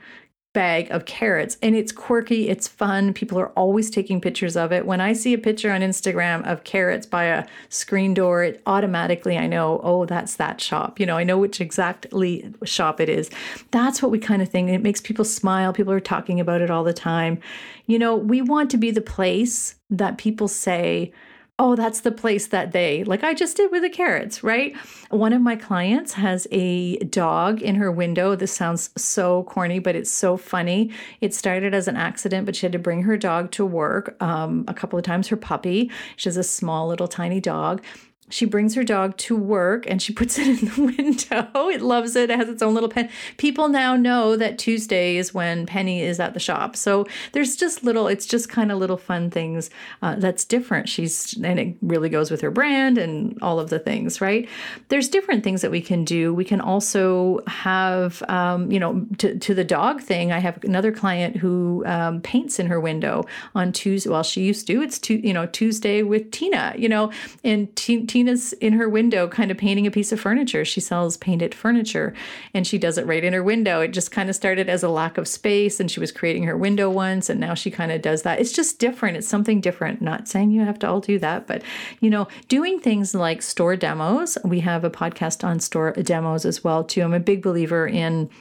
bag 0.57 0.89
of 0.89 1.05
carrots 1.05 1.55
and 1.61 1.75
it's 1.75 1.91
quirky, 1.91 2.49
it's 2.49 2.67
fun. 2.67 3.13
People 3.13 3.39
are 3.39 3.49
always 3.49 3.91
taking 3.91 4.19
pictures 4.19 4.57
of 4.57 4.71
it. 4.71 4.87
When 4.87 4.99
I 4.99 5.13
see 5.13 5.35
a 5.35 5.37
picture 5.37 5.71
on 5.71 5.81
Instagram 5.81 6.43
of 6.51 6.63
carrots 6.63 7.05
by 7.05 7.25
a 7.25 7.45
screen 7.69 8.15
door, 8.15 8.43
it 8.43 8.63
automatically 8.65 9.37
I 9.37 9.45
know, 9.45 9.79
oh, 9.83 10.05
that's 10.05 10.37
that 10.37 10.59
shop. 10.59 10.99
You 10.99 11.05
know, 11.05 11.15
I 11.15 11.23
know 11.23 11.37
which 11.37 11.61
exactly 11.61 12.51
shop 12.63 12.99
it 12.99 13.07
is. 13.07 13.29
That's 13.69 14.01
what 14.01 14.09
we 14.09 14.17
kind 14.17 14.41
of 14.41 14.49
think. 14.49 14.71
It 14.71 14.81
makes 14.81 14.99
people 14.99 15.25
smile. 15.25 15.73
People 15.73 15.93
are 15.93 15.99
talking 15.99 16.39
about 16.39 16.61
it 16.61 16.71
all 16.71 16.83
the 16.83 16.91
time. 16.91 17.39
You 17.85 17.99
know, 17.99 18.15
we 18.15 18.41
want 18.41 18.71
to 18.71 18.77
be 18.77 18.89
the 18.89 18.99
place 18.99 19.75
that 19.91 20.17
people 20.17 20.47
say, 20.47 21.13
oh, 21.59 21.75
that's 21.75 22.01
the 22.01 22.11
place 22.11 22.47
that 22.47 22.71
they, 22.71 23.03
like 23.03 23.23
I 23.23 23.33
just 23.33 23.57
did 23.57 23.71
with 23.71 23.81
the 23.81 23.89
carrots, 23.89 24.43
right? 24.43 24.75
One 25.09 25.33
of 25.33 25.41
my 25.41 25.55
clients 25.55 26.13
has 26.13 26.47
a 26.51 26.97
dog 26.97 27.63
in 27.63 27.75
her 27.75 27.91
window. 27.91 28.35
This 28.35 28.53
sounds 28.53 28.91
so 28.95 29.43
corny, 29.43 29.79
but 29.79 29.95
it's 29.95 30.11
so 30.11 30.37
funny. 30.37 30.91
It 31.19 31.33
started 31.33 31.73
as 31.73 31.87
an 31.87 31.95
accident, 31.95 32.45
but 32.45 32.55
she 32.55 32.65
had 32.65 32.73
to 32.73 32.79
bring 32.79 33.03
her 33.03 33.17
dog 33.17 33.51
to 33.51 33.65
work 33.65 34.15
um, 34.21 34.65
a 34.67 34.73
couple 34.73 34.99
of 34.99 35.05
times, 35.05 35.29
her 35.29 35.37
puppy. 35.37 35.89
She 36.15 36.29
has 36.29 36.37
a 36.37 36.43
small, 36.43 36.87
little, 36.87 37.07
tiny 37.07 37.41
dog 37.41 37.81
she 38.29 38.45
brings 38.45 38.75
her 38.75 38.83
dog 38.83 39.15
to 39.17 39.35
work 39.35 39.85
and 39.87 40.01
she 40.01 40.13
puts 40.17 40.37
it 40.37 40.47
in 40.47 40.67
the 40.67 40.93
window. 40.97 41.69
It 41.69 41.81
loves 41.81 42.15
it. 42.15 42.29
It 42.29 42.37
has 42.37 42.49
its 42.49 42.61
own 42.61 42.73
little 42.73 42.89
pen. 42.89 43.09
People 43.37 43.69
now 43.69 43.95
know 43.95 44.35
that 44.35 44.57
Tuesday 44.57 45.17
is 45.17 45.33
when 45.33 45.65
Penny 45.65 46.01
is 46.01 46.19
at 46.19 46.33
the 46.33 46.39
shop. 46.39 46.75
So 46.75 47.05
there's 47.31 47.55
just 47.55 47.83
little, 47.83 48.07
it's 48.07 48.25
just 48.25 48.49
kind 48.49 48.71
of 48.71 48.79
little 48.79 48.97
fun 48.97 49.29
things 49.29 49.69
uh, 50.01 50.15
that's 50.15 50.45
different. 50.45 50.89
She's, 50.89 51.37
and 51.41 51.59
it 51.59 51.77
really 51.81 52.09
goes 52.09 52.29
with 52.29 52.41
her 52.41 52.51
brand 52.51 52.97
and 52.97 53.37
all 53.41 53.59
of 53.59 53.69
the 53.69 53.79
things, 53.79 54.19
right? 54.19 54.47
There's 54.89 55.09
different 55.09 55.43
things 55.43 55.61
that 55.61 55.71
we 55.71 55.81
can 55.81 56.03
do. 56.03 56.33
We 56.33 56.45
can 56.45 56.61
also 56.61 57.41
have, 57.47 58.21
um, 58.27 58.71
you 58.71 58.79
know, 58.79 59.05
to, 59.19 59.37
to 59.37 59.53
the 59.53 59.63
dog 59.63 60.01
thing, 60.01 60.31
I 60.31 60.39
have 60.39 60.63
another 60.63 60.91
client 60.91 61.37
who 61.37 61.83
um, 61.85 62.21
paints 62.21 62.59
in 62.59 62.67
her 62.67 62.79
window 62.79 63.25
on 63.55 63.71
Tuesday. 63.71 64.09
Well, 64.09 64.23
she 64.23 64.41
used 64.41 64.67
to. 64.67 64.81
It's, 64.81 64.99
to, 64.99 65.15
you 65.15 65.33
know, 65.33 65.45
Tuesday 65.45 66.03
with 66.03 66.31
Tina, 66.31 66.73
you 66.77 66.89
know, 66.89 67.11
and 67.43 67.73
Tina 67.75 68.16
Tina's 68.17 68.51
in 68.53 68.73
her 68.73 68.89
window 68.89 69.27
kind 69.27 69.51
of 69.51 69.57
painting 69.59 69.85
a 69.85 69.91
piece 69.91 70.11
of 70.11 70.19
furniture. 70.19 70.65
She 70.65 70.79
sells 70.79 71.17
painted 71.17 71.53
furniture 71.53 72.15
and 72.51 72.65
she 72.65 72.79
does 72.79 72.97
it 72.97 73.05
right 73.05 73.23
in 73.23 73.31
her 73.31 73.43
window. 73.43 73.81
It 73.81 73.89
just 73.89 74.09
kind 74.09 74.27
of 74.27 74.35
started 74.35 74.69
as 74.69 74.81
a 74.81 74.89
lack 74.89 75.19
of 75.19 75.27
space 75.27 75.79
and 75.79 75.91
she 75.91 75.99
was 75.99 76.11
creating 76.11 76.41
her 76.45 76.57
window 76.57 76.89
once 76.89 77.29
and 77.29 77.39
now 77.39 77.53
she 77.53 77.69
kind 77.69 77.91
of 77.91 78.01
does 78.01 78.23
that. 78.23 78.39
It's 78.39 78.53
just 78.53 78.79
different. 78.79 79.17
It's 79.17 79.27
something 79.27 79.61
different. 79.61 80.01
Not 80.01 80.27
saying 80.27 80.49
you 80.49 80.61
have 80.61 80.79
to 80.79 80.89
all 80.89 80.99
do 80.99 81.19
that, 81.19 81.45
but 81.45 81.61
you 81.99 82.09
know, 82.09 82.27
doing 82.47 82.79
things 82.79 83.13
like 83.13 83.43
store 83.43 83.75
demos. 83.75 84.35
We 84.43 84.61
have 84.61 84.83
a 84.83 84.89
podcast 84.89 85.43
on 85.43 85.59
store 85.59 85.91
demos 85.91 86.43
as 86.43 86.63
well 86.63 86.83
too. 86.83 87.03
I'm 87.03 87.13
a 87.13 87.19
big 87.19 87.43
believer 87.43 87.85
in 87.85 88.31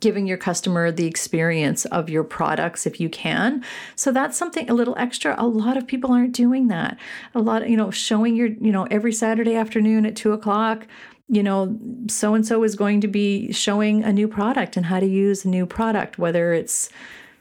giving 0.00 0.26
your 0.26 0.36
customer 0.36 0.92
the 0.92 1.06
experience 1.06 1.84
of 1.86 2.08
your 2.08 2.24
products 2.24 2.86
if 2.86 3.00
you 3.00 3.08
can. 3.08 3.64
So 3.96 4.12
that's 4.12 4.36
something 4.36 4.68
a 4.68 4.74
little 4.74 4.96
extra. 4.98 5.34
A 5.38 5.46
lot 5.46 5.76
of 5.76 5.86
people 5.86 6.12
aren't 6.12 6.34
doing 6.34 6.68
that. 6.68 6.98
A 7.34 7.40
lot 7.40 7.68
you 7.68 7.76
know, 7.76 7.90
showing 7.90 8.36
your, 8.36 8.48
you 8.48 8.70
know, 8.70 8.86
every 8.90 9.12
Saturday 9.12 9.56
afternoon 9.56 10.06
at 10.06 10.14
two 10.14 10.32
o'clock, 10.32 10.86
you 11.28 11.42
know, 11.42 11.78
so 12.08 12.34
and 12.34 12.46
so 12.46 12.62
is 12.62 12.74
going 12.74 13.00
to 13.00 13.08
be 13.08 13.52
showing 13.52 14.04
a 14.04 14.12
new 14.12 14.28
product 14.28 14.76
and 14.76 14.86
how 14.86 15.00
to 15.00 15.06
use 15.06 15.44
a 15.44 15.48
new 15.48 15.66
product, 15.66 16.18
whether 16.18 16.52
it's 16.52 16.88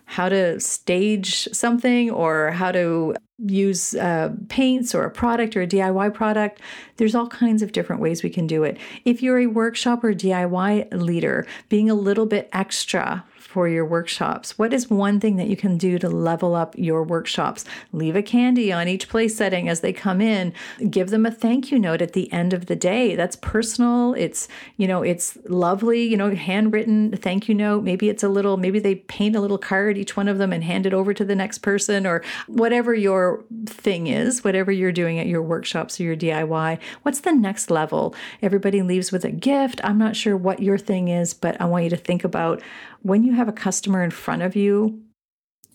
how 0.05 0.29
to 0.29 0.59
stage 0.59 1.47
something 1.51 2.09
or 2.09 2.51
how 2.51 2.71
to 2.71 3.13
use 3.45 3.93
uh, 3.95 4.33
paints 4.49 4.95
or 4.95 5.03
a 5.03 5.11
product 5.11 5.55
or 5.55 5.61
a 5.61 5.67
DIY 5.67 6.13
product. 6.13 6.59
There's 6.97 7.13
all 7.13 7.27
kinds 7.27 7.61
of 7.61 7.71
different 7.71 8.01
ways 8.01 8.23
we 8.23 8.29
can 8.29 8.47
do 8.47 8.63
it. 8.63 8.77
If 9.05 9.21
you're 9.21 9.39
a 9.39 9.47
workshop 9.47 10.03
or 10.03 10.13
DIY 10.13 10.91
leader, 10.91 11.45
being 11.69 11.89
a 11.89 11.95
little 11.95 12.25
bit 12.25 12.49
extra 12.51 13.23
for 13.57 13.67
your 13.67 13.85
workshops? 13.85 14.55
What 14.59 14.71
is 14.71 14.87
one 14.87 15.19
thing 15.19 15.37
that 15.37 15.47
you 15.47 15.57
can 15.57 15.79
do 15.79 15.97
to 15.97 16.07
level 16.07 16.53
up 16.53 16.75
your 16.77 17.01
workshops? 17.01 17.65
Leave 17.91 18.15
a 18.15 18.21
candy 18.21 18.71
on 18.71 18.87
each 18.87 19.09
place 19.09 19.35
setting 19.35 19.67
as 19.67 19.79
they 19.79 19.91
come 19.91 20.21
in. 20.21 20.53
Give 20.91 21.09
them 21.09 21.25
a 21.25 21.31
thank 21.31 21.71
you 21.71 21.79
note 21.79 22.03
at 22.03 22.13
the 22.13 22.31
end 22.31 22.53
of 22.53 22.67
the 22.67 22.75
day. 22.75 23.15
That's 23.15 23.35
personal. 23.35 24.13
It's, 24.13 24.47
you 24.75 24.87
know, 24.87 25.01
it's 25.01 25.39
lovely, 25.45 26.03
you 26.03 26.15
know, 26.15 26.35
handwritten 26.35 27.17
thank 27.17 27.49
you 27.49 27.55
note. 27.55 27.83
Maybe 27.83 28.09
it's 28.09 28.21
a 28.21 28.29
little, 28.29 28.57
maybe 28.57 28.77
they 28.77 28.93
paint 28.93 29.35
a 29.35 29.41
little 29.41 29.57
card, 29.57 29.97
each 29.97 30.15
one 30.15 30.27
of 30.27 30.37
them, 30.37 30.53
and 30.53 30.63
hand 30.63 30.85
it 30.85 30.93
over 30.93 31.11
to 31.15 31.25
the 31.25 31.33
next 31.33 31.63
person 31.63 32.05
or 32.05 32.23
whatever 32.45 32.93
your 32.93 33.43
thing 33.65 34.05
is, 34.05 34.43
whatever 34.43 34.71
you're 34.71 34.91
doing 34.91 35.17
at 35.17 35.25
your 35.25 35.41
workshops 35.41 35.99
or 35.99 36.03
your 36.03 36.15
DIY. 36.15 36.77
What's 37.01 37.21
the 37.21 37.33
next 37.33 37.71
level? 37.71 38.13
Everybody 38.43 38.83
leaves 38.83 39.11
with 39.11 39.25
a 39.25 39.31
gift. 39.31 39.81
I'm 39.83 39.97
not 39.97 40.15
sure 40.15 40.37
what 40.37 40.61
your 40.61 40.77
thing 40.77 41.07
is, 41.07 41.33
but 41.33 41.59
I 41.59 41.65
want 41.65 41.85
you 41.85 41.89
to 41.89 41.97
think 41.97 42.23
about 42.23 42.61
when 43.01 43.23
you 43.23 43.33
have 43.47 43.53
a 43.53 43.57
customer 43.57 44.03
in 44.03 44.11
front 44.11 44.41
of 44.41 44.55
you, 44.55 45.01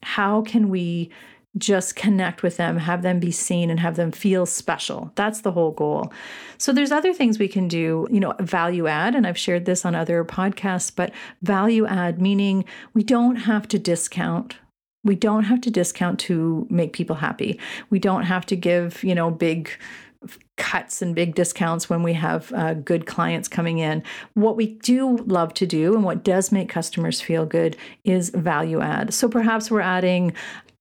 how 0.03 0.43
can 0.43 0.69
we 0.69 1.11
just 1.59 1.97
connect 1.97 2.43
with 2.43 2.57
them, 2.57 2.79
have 2.79 3.03
them 3.03 3.21
be 3.21 3.31
seen, 3.31 3.69
and 3.69 3.79
have 3.79 3.97
them 3.97 4.11
feel 4.11 4.47
special. 4.47 5.13
That's 5.17 5.43
the 5.43 5.53
whole 5.53 5.73
goal. 5.73 6.11
So 6.57 6.73
there's 6.73 6.93
other 6.93 7.13
things 7.13 7.39
we 7.39 7.49
can 7.49 7.69
do, 7.69 8.07
you 8.11 8.21
know, 8.21 8.35
value 8.41 8.87
add, 8.87 9.15
and 9.15 9.27
I've 9.27 9.37
shared 9.37 9.67
this 9.67 9.85
on 9.85 9.95
other 9.95 10.25
podcasts, 10.25 10.91
but 10.95 11.13
value 11.43 11.87
add 11.87 12.23
meaning 12.23 12.65
we 12.95 13.03
don't 13.03 13.37
have 13.37 13.69
to 13.69 13.79
discount. 13.79 14.57
We 15.05 15.15
don't 15.15 15.45
have 15.45 15.61
to 15.63 15.71
discount 15.71 16.19
to 16.21 16.67
make 16.71 16.95
people 16.95 17.17
happy. 17.17 17.61
We 17.91 17.99
don't 17.99 18.23
have 18.23 18.47
to 18.47 18.57
give, 18.57 19.05
you 19.05 19.15
know, 19.15 19.31
big 19.31 19.71
cuts 20.63 21.03
and 21.03 21.13
big 21.13 21.35
discounts 21.35 21.91
when 21.91 22.05
we 22.05 22.13
have 22.13 22.53
uh, 22.53 22.75
good 22.75 23.05
clients 23.05 23.49
coming 23.49 23.79
in. 23.79 24.01
What 24.35 24.57
we 24.57 24.67
do 24.67 25.17
love 25.27 25.53
to 25.55 25.67
do 25.67 25.93
and 25.93 26.05
what 26.05 26.23
does 26.23 26.53
make 26.53 26.69
customers 26.69 27.21
feel 27.21 27.45
good 27.45 27.77
is 28.05 28.31
value 28.31 28.81
add. 28.81 29.13
So 29.13 29.29
perhaps 29.29 29.73
we're 29.73 29.81
adding 29.81 30.35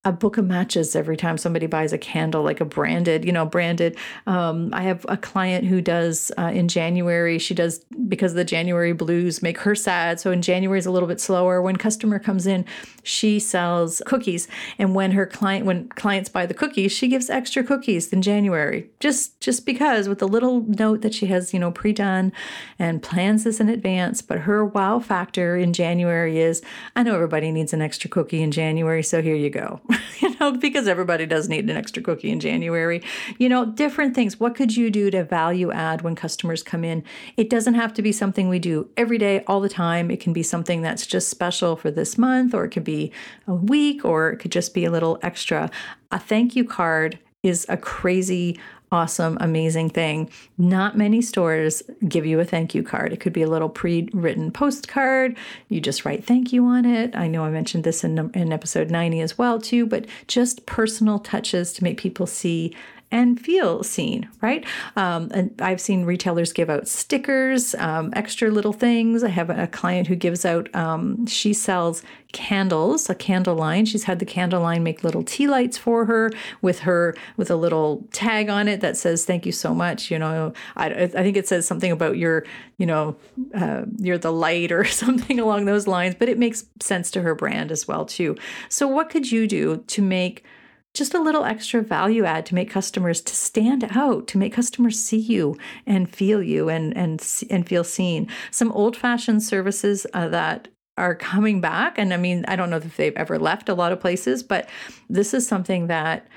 a 0.04 0.12
book 0.12 0.38
of 0.38 0.48
matches 0.48 0.96
every 0.96 1.16
time 1.16 1.38
somebody 1.38 1.68
buys 1.68 1.94
a 1.94 1.98
candle, 1.98 2.42
like 2.42 2.60
a 2.60 2.66
branded, 2.66 3.24
you 3.24 3.32
know, 3.32 3.46
branded. 3.46 3.96
Um, 4.26 4.74
I 4.74 4.82
have 4.82 5.06
a 5.08 5.16
client 5.16 5.66
who 5.66 5.80
does 5.80 6.32
uh, 6.40 6.52
in 6.52 6.68
January, 6.68 7.38
she 7.38 7.54
does 7.54 7.86
because 8.08 8.34
the 8.34 8.44
January 8.44 8.94
blues 8.94 9.44
make 9.44 9.60
her 9.60 9.76
sad. 9.76 10.20
So 10.20 10.32
in 10.32 10.42
January 10.42 10.80
is 10.80 10.88
a 10.88 10.92
little 10.92 11.08
bit 11.08 11.22
slower. 11.22 11.62
When 11.62 11.76
customer 11.76 12.18
comes 12.18 12.48
in, 12.48 12.66
she 13.04 13.40
sells 13.40 14.02
cookies. 14.08 14.48
And 14.80 14.96
when 14.96 15.12
her 15.12 15.28
client, 15.28 15.68
when 15.68 15.88
clients 15.90 16.30
buy 16.30 16.48
the 16.48 16.56
cookies, 16.56 16.92
she 16.92 17.08
gives 17.08 17.30
extra 17.30 17.64
cookies 17.64 18.12
in 18.12 18.24
January, 18.24 18.90
just, 19.00 19.40
just 19.40 19.68
because 19.68 20.10
with 20.10 20.24
a 20.24 20.28
little 20.28 20.62
note 20.62 21.02
that 21.02 21.14
she 21.14 21.28
has, 21.28 21.54
you 21.54 21.60
know, 21.60 21.72
pre-done 21.72 22.34
and 22.80 23.04
plans 23.04 23.44
this 23.44 23.60
in 23.60 23.70
advance. 23.70 24.24
But 24.24 24.40
her 24.40 24.66
wow 24.66 24.98
factor 24.98 25.56
in 25.56 25.74
January 25.74 26.40
is, 26.40 26.64
I 26.96 27.04
know 27.04 27.14
everybody 27.14 27.52
needs 27.52 27.72
an 27.72 27.84
extra 27.84 28.10
cookie 28.10 28.42
in 28.42 28.50
January. 28.50 29.04
So 29.04 29.22
here 29.22 29.36
you 29.36 29.52
go. 29.52 29.80
you 30.20 30.36
know, 30.40 30.52
because 30.52 30.88
everybody 30.88 31.26
does 31.26 31.50
need 31.50 31.70
an 31.70 31.78
extra 31.78 32.02
cookie 32.02 32.32
in 32.32 32.40
January. 32.40 33.02
You 33.38 33.50
know, 33.50 33.66
different 33.66 34.16
things. 34.16 34.40
What 34.40 34.56
could 34.56 34.76
you 34.76 34.90
do 34.90 35.12
to 35.12 35.24
value 35.24 35.72
add 35.72 36.02
when 36.02 36.16
customers 36.16 36.64
come 36.64 36.84
in? 36.84 37.04
It 37.38 37.50
doesn't 37.50 37.76
have 37.76 37.94
to 37.96 38.02
be 38.02 38.12
something 38.12 38.50
we 38.50 38.60
do 38.60 38.90
every 38.98 39.18
day, 39.18 39.44
all 39.48 39.62
the 39.62 39.70
time. 39.70 40.12
It 40.12 40.20
can 40.20 40.34
be 40.34 40.44
something 40.44 40.82
that's 40.82 41.06
just 41.06 41.30
special 41.30 41.76
for 41.76 41.92
this 41.92 42.18
month, 42.18 42.54
or 42.54 42.66
it 42.66 42.70
could 42.70 42.84
be 42.84 43.12
a 43.48 43.54
week, 43.54 44.06
or 44.06 44.30
it 44.32 44.38
could 44.38 44.52
just 44.52 44.74
be 44.74 44.86
a 44.86 44.92
little 44.92 45.20
extra. 45.22 45.70
A 46.12 46.20
thank 46.20 46.56
you 46.56 46.64
card 46.64 47.20
is 47.44 47.66
a 47.70 47.78
crazy 47.78 48.60
awesome, 48.92 49.38
amazing 49.40 49.90
thing. 49.90 50.30
Not 50.58 50.98
many 50.98 51.22
stores 51.22 51.82
give 52.08 52.26
you 52.26 52.40
a 52.40 52.46
thank 52.46 52.76
you 52.76 52.84
card. 52.84 53.14
It 53.14 53.20
could 53.22 53.34
be 53.34 53.42
a 53.42 53.50
little 53.50 53.70
pre 53.70 54.10
written 54.14 54.52
postcard. 54.52 55.38
You 55.70 55.80
just 55.80 56.04
write 56.04 56.26
thank 56.26 56.52
you 56.52 56.66
on 56.66 56.86
it. 56.86 57.16
I 57.16 57.28
know 57.28 57.44
I 57.44 57.50
mentioned 57.50 57.84
this 57.84 58.04
in, 58.04 58.30
in 58.34 58.52
episode 58.52 58.92
90 58.92 59.22
as 59.22 59.38
well, 59.38 59.60
too, 59.60 59.86
but 59.86 60.06
just 60.28 60.66
personal 60.66 61.20
touches 61.20 61.72
to 61.74 61.84
make 61.84 61.98
people 61.98 62.28
see 62.28 62.76
and 63.12 63.40
feel 63.40 63.84
seen, 63.84 64.30
right? 64.42 64.66
Um, 64.96 65.30
and 65.34 65.54
I've 65.62 65.82
seen 65.82 66.06
retailers 66.06 66.54
give 66.54 66.70
out 66.70 66.88
stickers, 66.88 67.76
um, 67.76 68.12
extra 68.16 68.50
little 68.50 68.72
things. 68.72 69.24
I 69.24 69.30
have 69.30 69.50
a 69.50 69.68
client 69.68 70.08
who 70.08 70.16
gives 70.16 70.46
out, 70.46 70.74
um, 70.74 71.26
she 71.28 71.54
sells 71.54 72.02
candles, 72.32 73.10
a 73.10 73.16
candle 73.16 73.56
line. 73.56 73.86
She's 73.86 74.06
had 74.06 74.20
the 74.20 74.26
candle 74.26 74.62
line 74.62 74.84
make 74.84 75.04
little 75.04 75.24
tea 75.24 75.48
lights 75.48 75.78
for 75.78 76.06
her 76.06 76.32
with 76.62 76.80
her, 76.80 77.16
with 77.36 77.52
a 77.52 77.58
little 77.58 78.08
tag 78.14 78.50
on 78.50 78.70
it 78.70 78.80
that 78.80 78.96
says, 78.96 79.26
thank 79.26 79.46
you 79.46 79.52
so 79.52 79.74
much. 79.74 80.10
You 80.10 80.18
know, 80.18 80.54
I, 80.78 80.88
I 80.88 81.08
think 81.08 81.36
it 81.36 81.48
says 81.48 81.68
something 81.68 81.92
about 81.92 82.18
your, 82.18 82.46
you 82.78 82.86
know, 82.86 83.18
uh, 83.54 83.84
you're 83.98 84.18
the 84.18 84.32
light 84.32 84.72
or 84.72 84.86
something 84.86 85.40
along 85.40 85.66
those 85.66 85.86
lines, 85.86 86.16
but 86.18 86.30
it 86.30 86.40
makes 86.40 86.64
sense 86.82 87.12
to 87.12 87.22
her 87.22 87.36
brand 87.36 87.72
as 87.72 87.88
well, 87.88 88.06
too. 88.06 88.38
So 88.70 88.88
what 88.88 89.10
could 89.10 89.32
you 89.32 89.48
do 89.48 89.84
to 89.88 90.02
make 90.02 90.46
just 90.94 91.14
a 91.14 91.22
little 91.22 91.46
extra 91.46 91.82
value 91.82 92.26
add 92.26 92.46
to 92.48 92.56
make 92.56 92.70
customers 92.70 93.22
to 93.22 93.36
stand 93.36 93.86
out 93.92 94.28
to 94.28 94.38
make 94.38 94.54
customers 94.54 95.00
see 95.00 95.18
you 95.18 95.58
and 95.86 96.14
feel 96.14 96.42
you 96.42 96.70
and 96.70 96.96
and 96.96 97.26
and 97.50 97.68
feel 97.68 97.84
seen. 97.84 98.28
Some 98.52 98.72
old 98.72 98.98
fashioned 98.98 99.44
services 99.44 100.06
uh, 100.14 100.28
that 100.30 100.68
are 100.98 101.16
coming 101.16 101.62
back 101.62 101.98
and 101.98 102.14
i 102.14 102.18
mean 102.18 102.44
i 102.50 102.56
don't 102.56 102.70
know 102.70 102.76
if 102.76 102.98
they've 102.98 103.16
ever 103.16 103.40
left 103.40 103.70
a 103.70 103.74
lot 103.74 103.94
of 103.94 104.00
places 104.00 104.44
but 104.44 104.70
this 105.10 105.34
is 105.34 105.48
something 105.48 105.88
that 105.88 106.28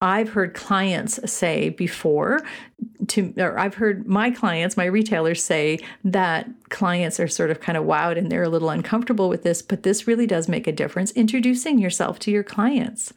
I've 0.00 0.30
heard 0.30 0.54
clients 0.54 1.18
say 1.30 1.70
before 1.70 2.40
to 3.08 3.34
or 3.36 3.58
I've 3.58 3.74
heard 3.74 4.06
my 4.06 4.30
clients, 4.30 4.76
my 4.76 4.84
retailers 4.84 5.42
say 5.42 5.80
that 6.04 6.48
clients 6.68 7.18
are 7.18 7.26
sort 7.26 7.50
of 7.50 7.60
kind 7.60 7.76
of 7.76 7.84
wowed 7.84 8.16
and 8.16 8.30
they're 8.30 8.44
a 8.44 8.48
little 8.48 8.70
uncomfortable 8.70 9.28
with 9.28 9.42
this, 9.42 9.60
but 9.60 9.82
this 9.82 10.06
really 10.06 10.26
does 10.26 10.48
make 10.48 10.68
a 10.68 10.72
difference 10.72 11.10
introducing 11.12 11.78
yourself 11.78 12.20
to 12.20 12.30
your 12.30 12.44
clients 12.44 13.12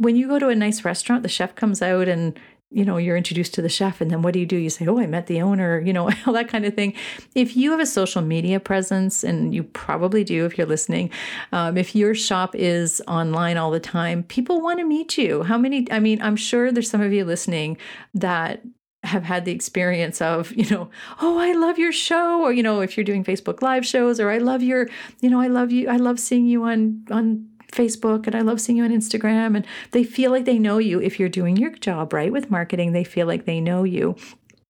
when 0.00 0.16
you 0.16 0.26
go 0.28 0.38
to 0.38 0.48
a 0.48 0.54
nice 0.54 0.82
restaurant, 0.82 1.22
the 1.22 1.28
chef 1.28 1.54
comes 1.54 1.82
out 1.82 2.08
and 2.08 2.40
you 2.72 2.84
know 2.84 2.96
you're 2.96 3.16
introduced 3.16 3.52
to 3.54 3.60
the 3.62 3.68
chef 3.68 4.00
and 4.00 4.10
then 4.10 4.22
what 4.22 4.32
do 4.32 4.40
you 4.40 4.46
do? 4.46 4.56
You 4.56 4.70
say 4.70 4.86
oh 4.86 4.98
i 4.98 5.06
met 5.06 5.26
the 5.26 5.42
owner 5.42 5.80
you 5.86 5.92
know 5.92 6.08
all 6.26 6.32
that 6.32 6.48
kind 6.48 6.64
of 6.64 6.74
thing. 6.74 6.94
If 7.34 7.56
you 7.56 7.70
have 7.72 7.80
a 7.80 7.86
social 7.86 8.22
media 8.22 8.58
presence 8.60 9.22
and 9.22 9.54
you 9.54 9.62
probably 9.62 10.24
do 10.24 10.46
if 10.46 10.56
you're 10.56 10.66
listening 10.66 11.10
um, 11.52 11.76
if 11.76 11.94
your 11.94 12.14
shop 12.14 12.54
is 12.54 13.02
online 13.06 13.58
all 13.58 13.70
the 13.70 13.80
time 13.80 14.22
people 14.22 14.60
want 14.62 14.78
to 14.78 14.84
meet 14.84 15.18
you. 15.18 15.42
How 15.42 15.58
many 15.58 15.86
i 15.90 16.00
mean 16.00 16.22
i'm 16.22 16.36
sure 16.36 16.72
there's 16.72 16.90
some 16.90 17.02
of 17.02 17.12
you 17.12 17.24
listening 17.24 17.76
that 18.14 18.62
have 19.02 19.24
had 19.24 19.46
the 19.46 19.52
experience 19.52 20.20
of, 20.20 20.52
you 20.52 20.68
know, 20.68 20.90
oh, 21.22 21.38
I 21.38 21.52
love 21.52 21.78
your 21.78 21.92
show, 21.92 22.42
or 22.42 22.52
you 22.52 22.62
know, 22.62 22.80
if 22.80 22.96
you're 22.96 23.04
doing 23.04 23.24
Facebook 23.24 23.62
live 23.62 23.86
shows, 23.86 24.20
or 24.20 24.30
I 24.30 24.36
love 24.38 24.62
your, 24.62 24.88
you 25.20 25.30
know, 25.30 25.40
I 25.40 25.46
love 25.46 25.72
you, 25.72 25.88
I 25.88 25.96
love 25.96 26.20
seeing 26.20 26.46
you 26.46 26.64
on 26.64 27.04
on 27.10 27.46
Facebook 27.70 28.26
and 28.26 28.34
I 28.34 28.40
love 28.40 28.60
seeing 28.60 28.78
you 28.78 28.84
on 28.84 28.90
Instagram. 28.90 29.56
And 29.56 29.66
they 29.92 30.04
feel 30.04 30.30
like 30.30 30.44
they 30.44 30.58
know 30.58 30.78
you. 30.78 31.00
If 31.00 31.18
you're 31.18 31.28
doing 31.28 31.56
your 31.56 31.70
job 31.72 32.12
right 32.12 32.32
with 32.32 32.50
marketing, 32.50 32.92
they 32.92 33.04
feel 33.04 33.26
like 33.26 33.44
they 33.44 33.60
know 33.60 33.84
you. 33.84 34.16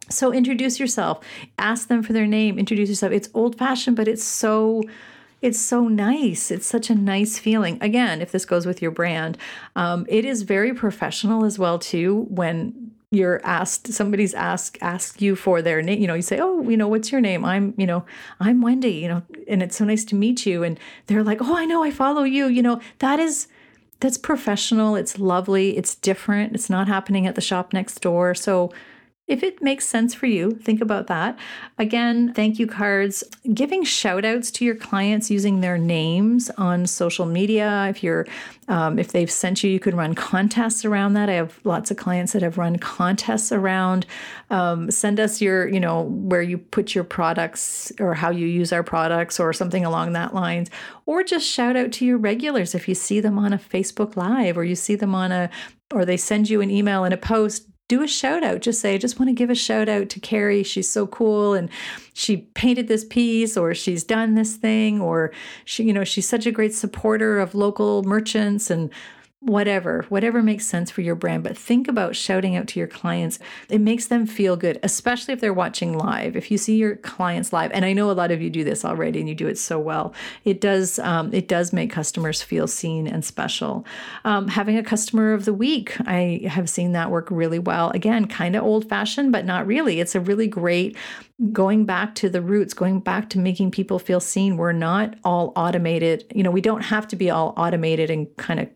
So 0.08 0.32
introduce 0.32 0.80
yourself, 0.80 1.24
ask 1.58 1.88
them 1.88 2.02
for 2.02 2.12
their 2.12 2.26
name, 2.26 2.58
introduce 2.58 2.88
yourself. 2.88 3.12
It's 3.12 3.28
old 3.32 3.56
fashioned, 3.56 3.96
but 3.96 4.08
it's 4.08 4.24
so 4.24 4.82
it's 5.40 5.58
so 5.58 5.88
nice. 5.88 6.50
It's 6.50 6.66
such 6.66 6.90
a 6.90 6.94
nice 6.94 7.38
feeling. 7.38 7.78
Again, 7.80 8.20
if 8.20 8.30
this 8.30 8.44
goes 8.44 8.66
with 8.66 8.82
your 8.82 8.90
brand, 8.90 9.38
um, 9.74 10.04
it 10.08 10.26
is 10.26 10.42
very 10.42 10.74
professional 10.74 11.46
as 11.46 11.58
well 11.58 11.78
too. 11.78 12.26
When 12.28 12.90
you're 13.10 13.40
asked 13.44 13.92
somebody's 13.92 14.34
asked 14.34 14.78
ask 14.80 15.20
you 15.20 15.34
for 15.34 15.60
their 15.60 15.82
name 15.82 16.00
you 16.00 16.06
know 16.06 16.14
you 16.14 16.22
say 16.22 16.38
oh 16.40 16.62
you 16.68 16.76
know 16.76 16.86
what's 16.86 17.10
your 17.10 17.20
name? 17.20 17.44
I'm 17.44 17.74
you 17.76 17.86
know 17.86 18.04
i'm 18.38 18.62
wendy 18.62 18.92
you 18.92 19.08
know 19.08 19.22
and 19.48 19.62
it's 19.62 19.76
so 19.76 19.84
nice 19.84 20.04
to 20.06 20.14
meet 20.14 20.46
you 20.46 20.62
and 20.62 20.78
they're 21.06 21.24
like 21.24 21.38
oh 21.40 21.56
i 21.56 21.64
know 21.64 21.82
i 21.82 21.90
follow 21.90 22.22
you 22.22 22.46
you 22.46 22.62
know 22.62 22.80
that 22.98 23.18
is 23.18 23.48
that's 23.98 24.16
professional 24.16 24.94
it's 24.94 25.18
lovely 25.18 25.76
it's 25.76 25.94
different 25.96 26.54
it's 26.54 26.70
not 26.70 26.86
happening 26.86 27.26
at 27.26 27.34
the 27.34 27.40
shop 27.40 27.72
next 27.72 28.00
door 28.00 28.34
so 28.34 28.72
if 29.30 29.44
it 29.44 29.62
makes 29.62 29.86
sense 29.86 30.12
for 30.12 30.26
you, 30.26 30.50
think 30.50 30.80
about 30.80 31.06
that. 31.06 31.38
Again, 31.78 32.34
thank 32.34 32.58
you 32.58 32.66
cards, 32.66 33.22
giving 33.54 33.84
shout 33.84 34.24
outs 34.24 34.50
to 34.50 34.64
your 34.64 34.74
clients 34.74 35.30
using 35.30 35.60
their 35.60 35.78
names 35.78 36.50
on 36.58 36.84
social 36.84 37.26
media. 37.26 37.86
If 37.88 38.02
you're 38.02 38.26
um, 38.66 38.98
if 38.98 39.12
they've 39.12 39.30
sent 39.30 39.62
you, 39.62 39.70
you 39.70 39.78
can 39.78 39.96
run 39.96 40.14
contests 40.14 40.84
around 40.84 41.14
that. 41.14 41.28
I 41.28 41.34
have 41.34 41.60
lots 41.62 41.92
of 41.92 41.96
clients 41.96 42.32
that 42.32 42.42
have 42.42 42.58
run 42.58 42.78
contests 42.78 43.52
around. 43.52 44.04
Um, 44.50 44.90
send 44.90 45.20
us 45.20 45.40
your, 45.40 45.68
you 45.68 45.80
know, 45.80 46.02
where 46.02 46.42
you 46.42 46.58
put 46.58 46.94
your 46.94 47.04
products 47.04 47.92
or 48.00 48.14
how 48.14 48.30
you 48.30 48.46
use 48.46 48.72
our 48.72 48.84
products 48.84 49.38
or 49.38 49.52
something 49.52 49.84
along 49.84 50.12
that 50.12 50.34
lines. 50.34 50.70
Or 51.06 51.22
just 51.22 51.48
shout 51.48 51.76
out 51.76 51.92
to 51.92 52.04
your 52.04 52.18
regulars 52.18 52.74
if 52.74 52.88
you 52.88 52.94
see 52.96 53.20
them 53.20 53.38
on 53.38 53.52
a 53.52 53.58
Facebook 53.58 54.16
Live 54.16 54.58
or 54.58 54.64
you 54.64 54.76
see 54.76 54.96
them 54.96 55.14
on 55.14 55.30
a, 55.32 55.50
or 55.92 56.04
they 56.04 56.16
send 56.16 56.48
you 56.48 56.60
an 56.60 56.70
email 56.70 57.02
and 57.04 57.14
a 57.14 57.16
post 57.16 57.69
do 57.90 58.02
a 58.04 58.06
shout 58.06 58.44
out. 58.44 58.60
Just 58.60 58.80
say, 58.80 58.94
I 58.94 58.98
just 58.98 59.18
want 59.18 59.30
to 59.30 59.34
give 59.34 59.50
a 59.50 59.54
shout 59.54 59.88
out 59.88 60.08
to 60.10 60.20
Carrie. 60.20 60.62
She's 60.62 60.88
so 60.88 61.08
cool. 61.08 61.54
And 61.54 61.68
she 62.14 62.36
painted 62.54 62.86
this 62.86 63.04
piece, 63.04 63.56
or 63.56 63.74
she's 63.74 64.04
done 64.04 64.36
this 64.36 64.54
thing, 64.54 65.00
or 65.00 65.32
she, 65.64 65.82
you 65.82 65.92
know, 65.92 66.04
she's 66.04 66.28
such 66.28 66.46
a 66.46 66.52
great 66.52 66.72
supporter 66.72 67.40
of 67.40 67.52
local 67.52 68.04
merchants 68.04 68.70
and 68.70 68.90
whatever, 69.40 70.04
whatever 70.10 70.42
makes 70.42 70.66
sense 70.66 70.90
for 70.90 71.00
your 71.00 71.14
brand. 71.14 71.42
But 71.42 71.56
think 71.56 71.88
about 71.88 72.14
shouting 72.14 72.56
out 72.56 72.68
to 72.68 72.78
your 72.78 72.86
clients. 72.86 73.38
It 73.70 73.80
makes 73.80 74.06
them 74.06 74.26
feel 74.26 74.54
good, 74.54 74.78
especially 74.82 75.32
if 75.32 75.40
they're 75.40 75.54
watching 75.54 75.96
live. 75.96 76.36
If 76.36 76.50
you 76.50 76.58
see 76.58 76.76
your 76.76 76.96
clients 76.96 77.52
live, 77.52 77.70
and 77.72 77.84
I 77.86 77.94
know 77.94 78.10
a 78.10 78.12
lot 78.12 78.30
of 78.30 78.42
you 78.42 78.50
do 78.50 78.64
this 78.64 78.84
already, 78.84 79.18
and 79.18 79.28
you 79.28 79.34
do 79.34 79.48
it 79.48 79.56
so 79.56 79.78
well, 79.78 80.14
it 80.44 80.60
does 80.60 80.98
um, 80.98 81.32
it 81.32 81.48
does 81.48 81.72
make 81.72 81.90
customers 81.90 82.42
feel 82.42 82.66
seen 82.66 83.06
and 83.06 83.24
special. 83.24 83.86
Um, 84.24 84.48
having 84.48 84.76
a 84.76 84.82
customer 84.82 85.32
of 85.32 85.46
the 85.46 85.54
week, 85.54 85.96
I 86.00 86.42
have 86.46 86.68
seen 86.68 86.92
that 86.92 87.10
work 87.10 87.28
really 87.30 87.58
well. 87.58 87.90
Again, 87.90 88.26
kind 88.26 88.54
of 88.54 88.62
old 88.62 88.88
fashioned, 88.88 89.32
but 89.32 89.46
not 89.46 89.66
really. 89.66 90.00
It's 90.00 90.14
a 90.14 90.20
really 90.20 90.48
great 90.48 90.96
going 91.52 91.86
back 91.86 92.14
to 92.16 92.28
the 92.28 92.42
roots, 92.42 92.74
going 92.74 93.00
back 93.00 93.30
to 93.30 93.38
making 93.38 93.70
people 93.70 93.98
feel 93.98 94.20
seen. 94.20 94.58
We're 94.58 94.72
not 94.72 95.14
all 95.24 95.54
automated. 95.56 96.30
You 96.34 96.42
know, 96.42 96.50
we 96.50 96.60
don't 96.60 96.82
have 96.82 97.08
to 97.08 97.16
be 97.16 97.30
all 97.30 97.54
automated 97.56 98.10
and 98.10 98.28
kind 98.36 98.60
of 98.60 98.68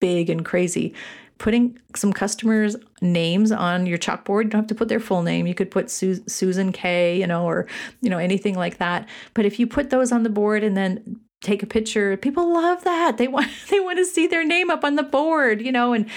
big 0.00 0.30
and 0.30 0.44
crazy. 0.44 0.94
Putting 1.38 1.78
some 1.94 2.12
customers' 2.12 2.76
names 3.00 3.50
on 3.50 3.86
your 3.86 3.96
chalkboard, 3.96 4.44
you 4.44 4.50
don't 4.50 4.60
have 4.60 4.68
to 4.68 4.74
put 4.74 4.88
their 4.88 5.00
full 5.00 5.22
name. 5.22 5.46
You 5.46 5.54
could 5.54 5.70
put 5.70 5.90
Su- 5.90 6.22
Susan 6.26 6.70
K, 6.70 7.18
you 7.18 7.26
know, 7.26 7.46
or 7.46 7.66
you 8.02 8.10
know 8.10 8.18
anything 8.18 8.56
like 8.56 8.76
that. 8.78 9.08
But 9.32 9.46
if 9.46 9.58
you 9.58 9.66
put 9.66 9.88
those 9.88 10.12
on 10.12 10.22
the 10.22 10.28
board 10.28 10.62
and 10.62 10.76
then 10.76 11.20
take 11.40 11.62
a 11.62 11.66
picture, 11.66 12.16
people 12.18 12.52
love 12.52 12.84
that. 12.84 13.16
They 13.16 13.28
want 13.28 13.48
they 13.70 13.80
want 13.80 13.98
to 13.98 14.04
see 14.04 14.26
their 14.26 14.44
name 14.44 14.70
up 14.70 14.84
on 14.84 14.96
the 14.96 15.02
board, 15.02 15.62
you 15.62 15.72
know. 15.72 15.94
And 15.94 16.08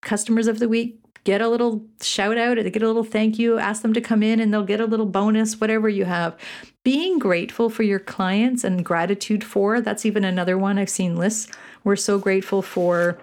customers 0.00 0.46
of 0.46 0.58
the 0.58 0.68
week 0.68 0.98
get 1.24 1.40
a 1.40 1.48
little 1.48 1.84
shout 2.00 2.36
out, 2.36 2.56
they 2.56 2.70
get 2.70 2.82
a 2.82 2.86
little 2.86 3.04
thank 3.04 3.38
you, 3.38 3.58
ask 3.58 3.82
them 3.82 3.92
to 3.92 4.00
come 4.00 4.22
in 4.22 4.40
and 4.40 4.52
they'll 4.52 4.64
get 4.64 4.80
a 4.80 4.86
little 4.86 5.06
bonus, 5.06 5.60
whatever 5.60 5.88
you 5.88 6.04
have. 6.04 6.36
Being 6.84 7.18
grateful 7.18 7.70
for 7.70 7.84
your 7.84 8.00
clients 8.00 8.64
and 8.64 8.84
gratitude 8.84 9.44
for, 9.44 9.80
that's 9.80 10.04
even 10.04 10.24
another 10.24 10.58
one 10.58 10.78
I've 10.78 10.90
seen 10.90 11.16
lists. 11.16 11.48
We're 11.84 11.96
so 11.96 12.18
grateful 12.18 12.62
for 12.62 13.18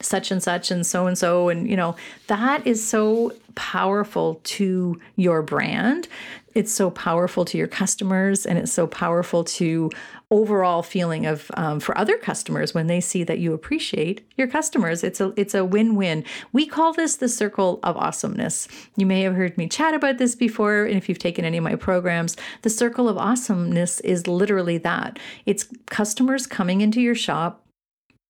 such 0.00 0.30
and 0.30 0.42
such 0.42 0.70
and 0.70 0.86
so 0.86 1.06
and 1.06 1.16
so 1.16 1.48
and 1.48 1.68
you 1.68 1.76
know 1.76 1.96
that 2.26 2.66
is 2.66 2.86
so 2.86 3.32
powerful 3.54 4.40
to 4.42 5.00
your 5.16 5.42
brand. 5.42 6.08
It's 6.54 6.72
so 6.72 6.90
powerful 6.90 7.44
to 7.46 7.58
your 7.58 7.66
customers 7.66 8.46
and 8.46 8.58
it's 8.58 8.72
so 8.72 8.86
powerful 8.86 9.42
to 9.44 9.90
overall 10.30 10.82
feeling 10.82 11.26
of 11.26 11.50
um, 11.54 11.80
for 11.80 11.96
other 11.98 12.16
customers 12.16 12.74
when 12.74 12.86
they 12.86 13.00
see 13.00 13.24
that 13.24 13.38
you 13.38 13.52
appreciate 13.52 14.26
your 14.36 14.46
customers. 14.46 15.02
It's 15.02 15.20
a 15.20 15.32
it's 15.36 15.54
a 15.54 15.64
win-win. 15.64 16.24
We 16.52 16.66
call 16.66 16.92
this 16.92 17.16
the 17.16 17.28
circle 17.28 17.80
of 17.82 17.96
awesomeness. 17.96 18.68
You 18.96 19.06
may 19.06 19.22
have 19.22 19.34
heard 19.34 19.56
me 19.58 19.68
chat 19.68 19.94
about 19.94 20.18
this 20.18 20.34
before 20.34 20.84
and 20.84 20.96
if 20.96 21.08
you've 21.08 21.18
taken 21.18 21.44
any 21.44 21.58
of 21.58 21.64
my 21.64 21.76
programs 21.76 22.36
the 22.62 22.70
circle 22.70 23.08
of 23.08 23.18
awesomeness 23.18 24.00
is 24.00 24.26
literally 24.26 24.78
that. 24.78 25.18
It's 25.46 25.68
customers 25.86 26.46
coming 26.46 26.80
into 26.80 27.00
your 27.00 27.14
shop 27.14 27.63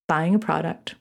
buying 0.08 0.34
a 0.34 0.38
product 0.38 0.94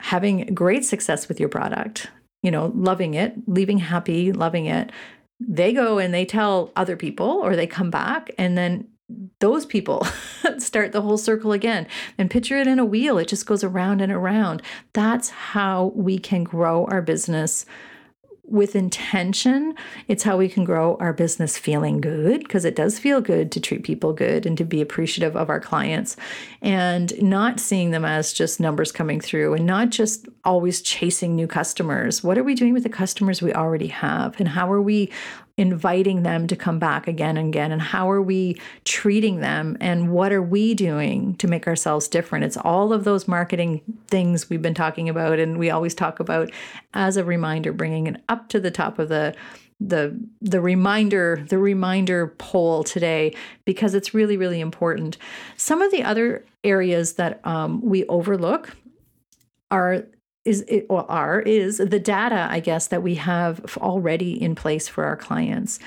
having 0.00 0.52
great 0.54 0.84
success 0.84 1.28
with 1.28 1.40
your 1.40 1.48
product 1.48 2.08
you 2.42 2.50
know 2.50 2.72
loving 2.74 3.14
it 3.14 3.34
leaving 3.46 3.78
happy 3.78 4.32
loving 4.32 4.66
it. 4.66 4.92
They 5.40 5.72
go 5.72 5.98
and 5.98 6.14
they 6.14 6.24
tell 6.24 6.72
other 6.76 6.96
people 6.96 7.26
or 7.26 7.56
they 7.56 7.66
come 7.66 7.90
back 7.90 8.30
and 8.38 8.56
then 8.56 8.86
those 9.40 9.66
people 9.66 10.06
start 10.58 10.92
the 10.92 11.02
whole 11.02 11.18
circle 11.18 11.52
again 11.52 11.86
and 12.16 12.30
picture 12.30 12.56
it 12.56 12.66
in 12.66 12.78
a 12.78 12.84
wheel. 12.84 13.18
It 13.18 13.28
just 13.28 13.46
goes 13.46 13.64
around 13.64 14.00
and 14.00 14.12
around. 14.12 14.62
That's 14.92 15.30
how 15.30 15.92
we 15.94 16.18
can 16.18 16.44
grow 16.44 16.86
our 16.86 17.02
business 17.02 17.66
with 18.46 18.76
intention, 18.76 19.74
it's 20.06 20.22
how 20.22 20.36
we 20.36 20.48
can 20.48 20.64
grow 20.64 20.96
our 21.00 21.12
business 21.12 21.56
feeling 21.56 22.00
good 22.00 22.40
because 22.40 22.64
it 22.64 22.76
does 22.76 22.98
feel 22.98 23.20
good 23.20 23.50
to 23.52 23.60
treat 23.60 23.84
people 23.84 24.12
good 24.12 24.44
and 24.46 24.58
to 24.58 24.64
be 24.64 24.80
appreciative 24.80 25.36
of 25.36 25.48
our 25.48 25.60
clients 25.60 26.16
and 26.60 27.20
not 27.22 27.58
seeing 27.58 27.90
them 27.90 28.04
as 28.04 28.32
just 28.32 28.60
numbers 28.60 28.92
coming 28.92 29.20
through 29.20 29.54
and 29.54 29.66
not 29.66 29.90
just 29.90 30.28
always 30.44 30.80
chasing 30.82 31.34
new 31.34 31.46
customers. 31.46 32.22
What 32.22 32.38
are 32.38 32.44
we 32.44 32.54
doing 32.54 32.72
with 32.72 32.82
the 32.82 32.88
customers 32.88 33.40
we 33.40 33.52
already 33.52 33.88
have? 33.88 34.38
And 34.38 34.48
how 34.48 34.70
are 34.72 34.82
we 34.82 35.10
inviting 35.56 36.24
them 36.24 36.46
to 36.48 36.56
come 36.56 36.78
back 36.78 37.06
again 37.06 37.36
and 37.36 37.48
again 37.48 37.70
and 37.70 37.80
how 37.80 38.10
are 38.10 38.22
we 38.22 38.60
treating 38.84 39.38
them 39.38 39.76
and 39.80 40.10
what 40.10 40.32
are 40.32 40.42
we 40.42 40.74
doing 40.74 41.36
to 41.36 41.46
make 41.46 41.68
ourselves 41.68 42.08
different 42.08 42.44
it's 42.44 42.56
all 42.56 42.92
of 42.92 43.04
those 43.04 43.28
marketing 43.28 43.80
things 44.08 44.50
we've 44.50 44.62
been 44.62 44.74
talking 44.74 45.08
about 45.08 45.38
and 45.38 45.56
we 45.56 45.70
always 45.70 45.94
talk 45.94 46.18
about 46.18 46.50
as 46.92 47.16
a 47.16 47.22
reminder 47.22 47.72
bringing 47.72 48.08
it 48.08 48.20
up 48.28 48.48
to 48.48 48.58
the 48.58 48.70
top 48.70 48.98
of 48.98 49.08
the 49.08 49.32
the 49.78 50.18
the 50.40 50.60
reminder 50.60 51.44
the 51.48 51.58
reminder 51.58 52.34
poll 52.38 52.82
today 52.82 53.32
because 53.64 53.94
it's 53.94 54.12
really 54.12 54.36
really 54.36 54.60
important 54.60 55.18
some 55.56 55.80
of 55.80 55.92
the 55.92 56.02
other 56.02 56.44
areas 56.64 57.14
that 57.14 57.44
um, 57.46 57.80
we 57.80 58.04
overlook 58.06 58.76
are 59.70 60.04
is 60.44 60.62
it, 60.62 60.86
or 60.88 61.10
are 61.10 61.40
is 61.40 61.78
the 61.78 62.00
data 62.00 62.46
i 62.50 62.60
guess 62.60 62.88
that 62.88 63.02
we 63.02 63.14
have 63.14 63.76
already 63.78 64.40
in 64.40 64.54
place 64.54 64.88
for 64.88 65.04
our 65.04 65.16
clients. 65.16 65.78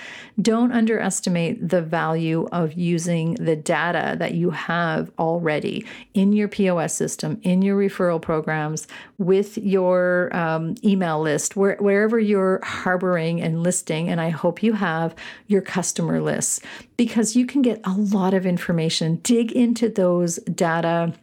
Don't 0.41 0.72
underestimate 0.72 1.70
the 1.70 1.82
value 1.82 2.48
of 2.52 2.74
using 2.74 3.36
the 3.36 3.56
data 3.56 4.15
that 4.20 4.34
you 4.34 4.52
have 4.52 5.12
already 5.17 5.86
in 6.13 6.34
your 6.34 6.48
pos 6.48 6.93
system 6.93 7.39
in 7.43 7.62
your 7.62 7.78
referral 7.78 8.22
programs 8.22 8.88
with 9.17 9.58
your 9.58 10.36
um, 10.36 10.76
email 10.84 11.22
list 11.22 11.56
where, 11.56 11.78
wherever 11.80 12.20
you're 12.20 12.60
harboring 12.63 13.41
and 13.41 13.63
listing 13.63 14.10
and 14.10 14.22
i 14.22 14.30
hope 14.30 14.63
you 14.63 14.74
have 14.74 15.15
your 15.48 15.62
customer 15.62 16.22
lists. 16.22 16.60
Because 16.96 17.36
you 17.36 17.46
can 17.46 17.62
get 17.62 17.80
a 17.84 17.93
lot 17.93 18.34
of 18.34 18.46
information. 18.46 19.17
Dig 19.17 19.52
into 19.52 19.89
those 19.89 20.38
data 20.38 21.13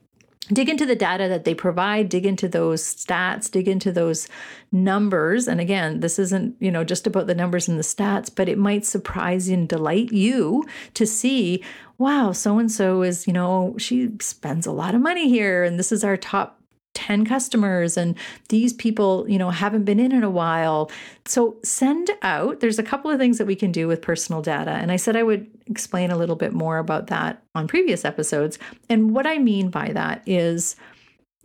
dig 0.52 0.68
into 0.68 0.86
the 0.86 0.96
data 0.96 1.28
that 1.28 1.44
they 1.44 1.54
provide 1.54 2.08
dig 2.08 2.26
into 2.26 2.48
those 2.48 2.82
stats 2.82 3.50
dig 3.50 3.68
into 3.68 3.90
those 3.92 4.28
numbers. 4.72 5.46
And 5.48 5.60
again 5.60 6.00
this 6.00 6.18
isn't 6.18 6.56
you 6.60 6.70
know 6.70 6.84
just 6.84 7.06
about 7.06 7.26
the 7.26 7.34
numbers 7.34 7.68
and 7.68 7.78
the 7.78 7.82
stats 7.82 8.30
but 8.34 8.48
it 8.48 8.58
might 8.58 8.84
surprise 8.84 9.48
and 9.48 9.68
delight 9.68 10.12
you 10.12 10.64
to 10.94 11.06
see 11.06 11.62
wow 11.98 12.32
so 12.32 12.58
and 12.58 12.70
so 12.70 13.02
is 13.02 13.26
you 13.26 13.32
know 13.32 13.74
she 13.78 14.10
spends 14.20 14.66
a 14.66 14.72
lot 14.72 14.94
of 14.94 15.00
money 15.00 15.28
here 15.28 15.64
and 15.64 15.78
this 15.78 15.92
is 15.92 16.04
our 16.04 16.16
top 16.16 16.60
10 16.94 17.26
customers 17.26 17.96
and 17.96 18.16
these 18.48 18.72
people 18.72 19.26
you 19.28 19.38
know 19.38 19.50
haven't 19.50 19.84
been 19.84 20.00
in 20.00 20.12
in 20.12 20.24
a 20.24 20.30
while. 20.30 20.90
So 21.26 21.56
send 21.62 22.10
out 22.22 22.60
there's 22.60 22.78
a 22.78 22.82
couple 22.82 23.10
of 23.10 23.18
things 23.18 23.38
that 23.38 23.46
we 23.46 23.56
can 23.56 23.72
do 23.72 23.86
with 23.86 24.02
personal 24.02 24.42
data. 24.42 24.72
And 24.72 24.90
i 24.90 24.96
said 24.96 25.16
i 25.16 25.22
would 25.22 25.50
explain 25.66 26.10
a 26.10 26.16
little 26.16 26.36
bit 26.36 26.52
more 26.52 26.78
about 26.78 27.08
that 27.08 27.42
on 27.54 27.68
previous 27.68 28.04
episodes. 28.04 28.58
And 28.88 29.14
what 29.14 29.26
i 29.26 29.38
mean 29.38 29.70
by 29.70 29.92
that 29.92 30.22
is 30.26 30.76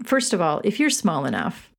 first 0.03 0.33
of 0.33 0.41
all 0.41 0.61
if 0.63 0.79
you're 0.79 0.89
small 0.89 1.25
enough 1.25 1.69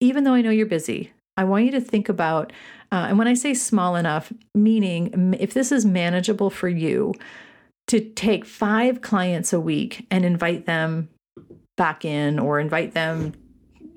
even 0.00 0.24
though 0.24 0.34
i 0.34 0.42
know 0.42 0.50
you're 0.50 0.66
busy 0.66 1.12
i 1.36 1.44
want 1.44 1.64
you 1.64 1.70
to 1.70 1.80
think 1.80 2.08
about 2.08 2.52
uh, 2.92 3.06
and 3.08 3.18
when 3.18 3.28
i 3.28 3.34
say 3.34 3.54
small 3.54 3.96
enough 3.96 4.32
meaning 4.54 5.34
if 5.38 5.54
this 5.54 5.72
is 5.72 5.84
manageable 5.84 6.50
for 6.50 6.68
you 6.68 7.14
to 7.86 8.00
take 8.00 8.44
five 8.44 9.00
clients 9.00 9.52
a 9.52 9.60
week 9.60 10.06
and 10.10 10.24
invite 10.24 10.66
them 10.66 11.08
back 11.78 12.04
in 12.04 12.38
or 12.38 12.60
invite 12.60 12.92
them 12.92 13.32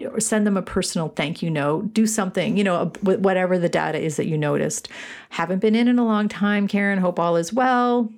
or 0.05 0.21
send 0.21 0.47
them 0.47 0.55
a 0.55 0.61
personal 0.61 1.09
thank 1.09 1.41
you 1.41 1.49
note 1.49 1.93
do 1.93 2.07
something 2.07 2.57
you 2.57 2.63
know 2.63 2.85
whatever 3.01 3.59
the 3.59 3.67
data 3.67 3.99
is 3.99 4.15
that 4.15 4.27
you 4.27 4.37
noticed. 4.37 4.87
Haven't 5.29 5.59
been 5.59 5.75
in 5.75 5.89
in 5.89 5.99
a 5.99 6.05
long 6.05 6.29
time 6.29 6.67
karen 6.67 6.99
hope 6.99 7.19
all 7.19 7.35
is 7.35 7.51
well. 7.51 8.09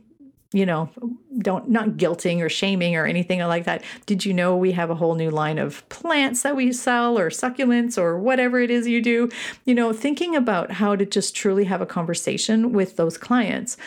You 0.52 0.68
know 0.68 0.90
don't 1.40 1.70
not 1.70 1.92
guilting 1.92 2.42
or 2.42 2.50
shaming 2.50 2.96
or 2.96 3.08
anything 3.08 3.40
like 3.40 3.66
that. 3.66 3.84
Did 4.06 4.24
you 4.24 4.34
know 4.34 4.56
we 4.56 4.74
have 4.74 4.92
a 4.92 4.96
whole 4.96 5.16
new 5.16 5.32
line 5.32 5.58
of 5.58 5.88
plants 5.90 6.44
that 6.44 6.56
we 6.56 6.72
sell 6.72 7.18
or 7.18 7.32
succulents 7.32 7.98
or 7.98 8.20
whatever 8.20 8.60
it 8.60 8.70
is 8.70 8.88
you 8.88 9.02
do? 9.02 9.30
You 9.66 9.74
know 9.74 9.94
thinking 9.94 10.36
about 10.36 10.74
how 10.74 10.96
to 10.96 11.06
just 11.06 11.36
truly 11.36 11.64
have 11.64 11.82
a 11.82 11.88
conversation 11.88 12.72
with 12.72 12.98
those 12.98 13.18
clients. 13.18 13.78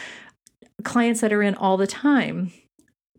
Clients 0.83 1.21
that 1.21 1.33
are 1.33 1.43
in 1.43 1.55
all 1.55 1.77
the 1.77 1.87
time 1.87 2.51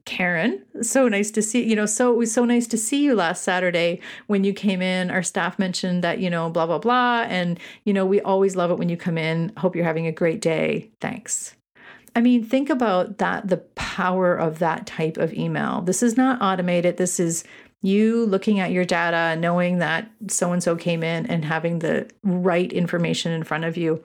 Karen, 0.07 0.63
so 0.81 1.09
nice 1.09 1.29
to 1.31 1.41
see 1.41 1.67
you 1.67 1.75
know 1.75 1.85
so 1.85 2.13
it 2.13 2.17
was 2.17 2.31
so 2.31 2.45
nice 2.45 2.65
to 2.67 2.77
see 2.77 3.03
you 3.03 3.13
last 3.13 3.43
Saturday 3.43 3.99
when 4.27 4.45
you 4.45 4.53
came 4.53 4.81
in. 4.81 5.11
Our 5.11 5.21
staff 5.21 5.59
mentioned 5.59 6.01
that 6.01 6.19
you 6.19 6.29
know 6.29 6.49
blah 6.49 6.65
blah 6.65 6.79
blah. 6.79 7.25
And 7.27 7.59
you 7.83 7.93
know 7.93 8.05
we 8.05 8.21
always 8.21 8.55
love 8.55 8.71
it 8.71 8.79
when 8.79 8.87
you 8.87 8.95
come 8.95 9.17
in. 9.17 9.51
Hope 9.57 9.75
you're 9.75 9.83
having 9.83 10.07
a 10.07 10.13
great 10.13 10.39
day. 10.39 10.89
Thanks. 11.01 11.55
I 12.15 12.21
mean 12.21 12.45
think 12.45 12.69
about 12.69 13.17
that 13.17 13.49
the 13.49 13.57
power 13.75 14.33
of 14.33 14.59
that 14.59 14.87
type 14.87 15.17
of 15.17 15.33
email. 15.33 15.81
This 15.81 16.01
is 16.01 16.15
not 16.15 16.41
automated. 16.41 16.95
This 16.95 17.19
is 17.19 17.43
you 17.81 18.25
looking 18.27 18.61
at 18.61 18.71
your 18.71 18.85
data 18.85 19.37
knowing 19.37 19.79
that 19.79 20.09
so 20.29 20.53
and 20.53 20.63
so 20.63 20.77
came 20.77 21.03
in 21.03 21.25
and 21.25 21.43
having 21.43 21.79
the 21.79 22.09
right 22.23 22.71
information 22.71 23.33
in 23.33 23.43
front 23.43 23.65
of 23.65 23.75
you 23.75 24.01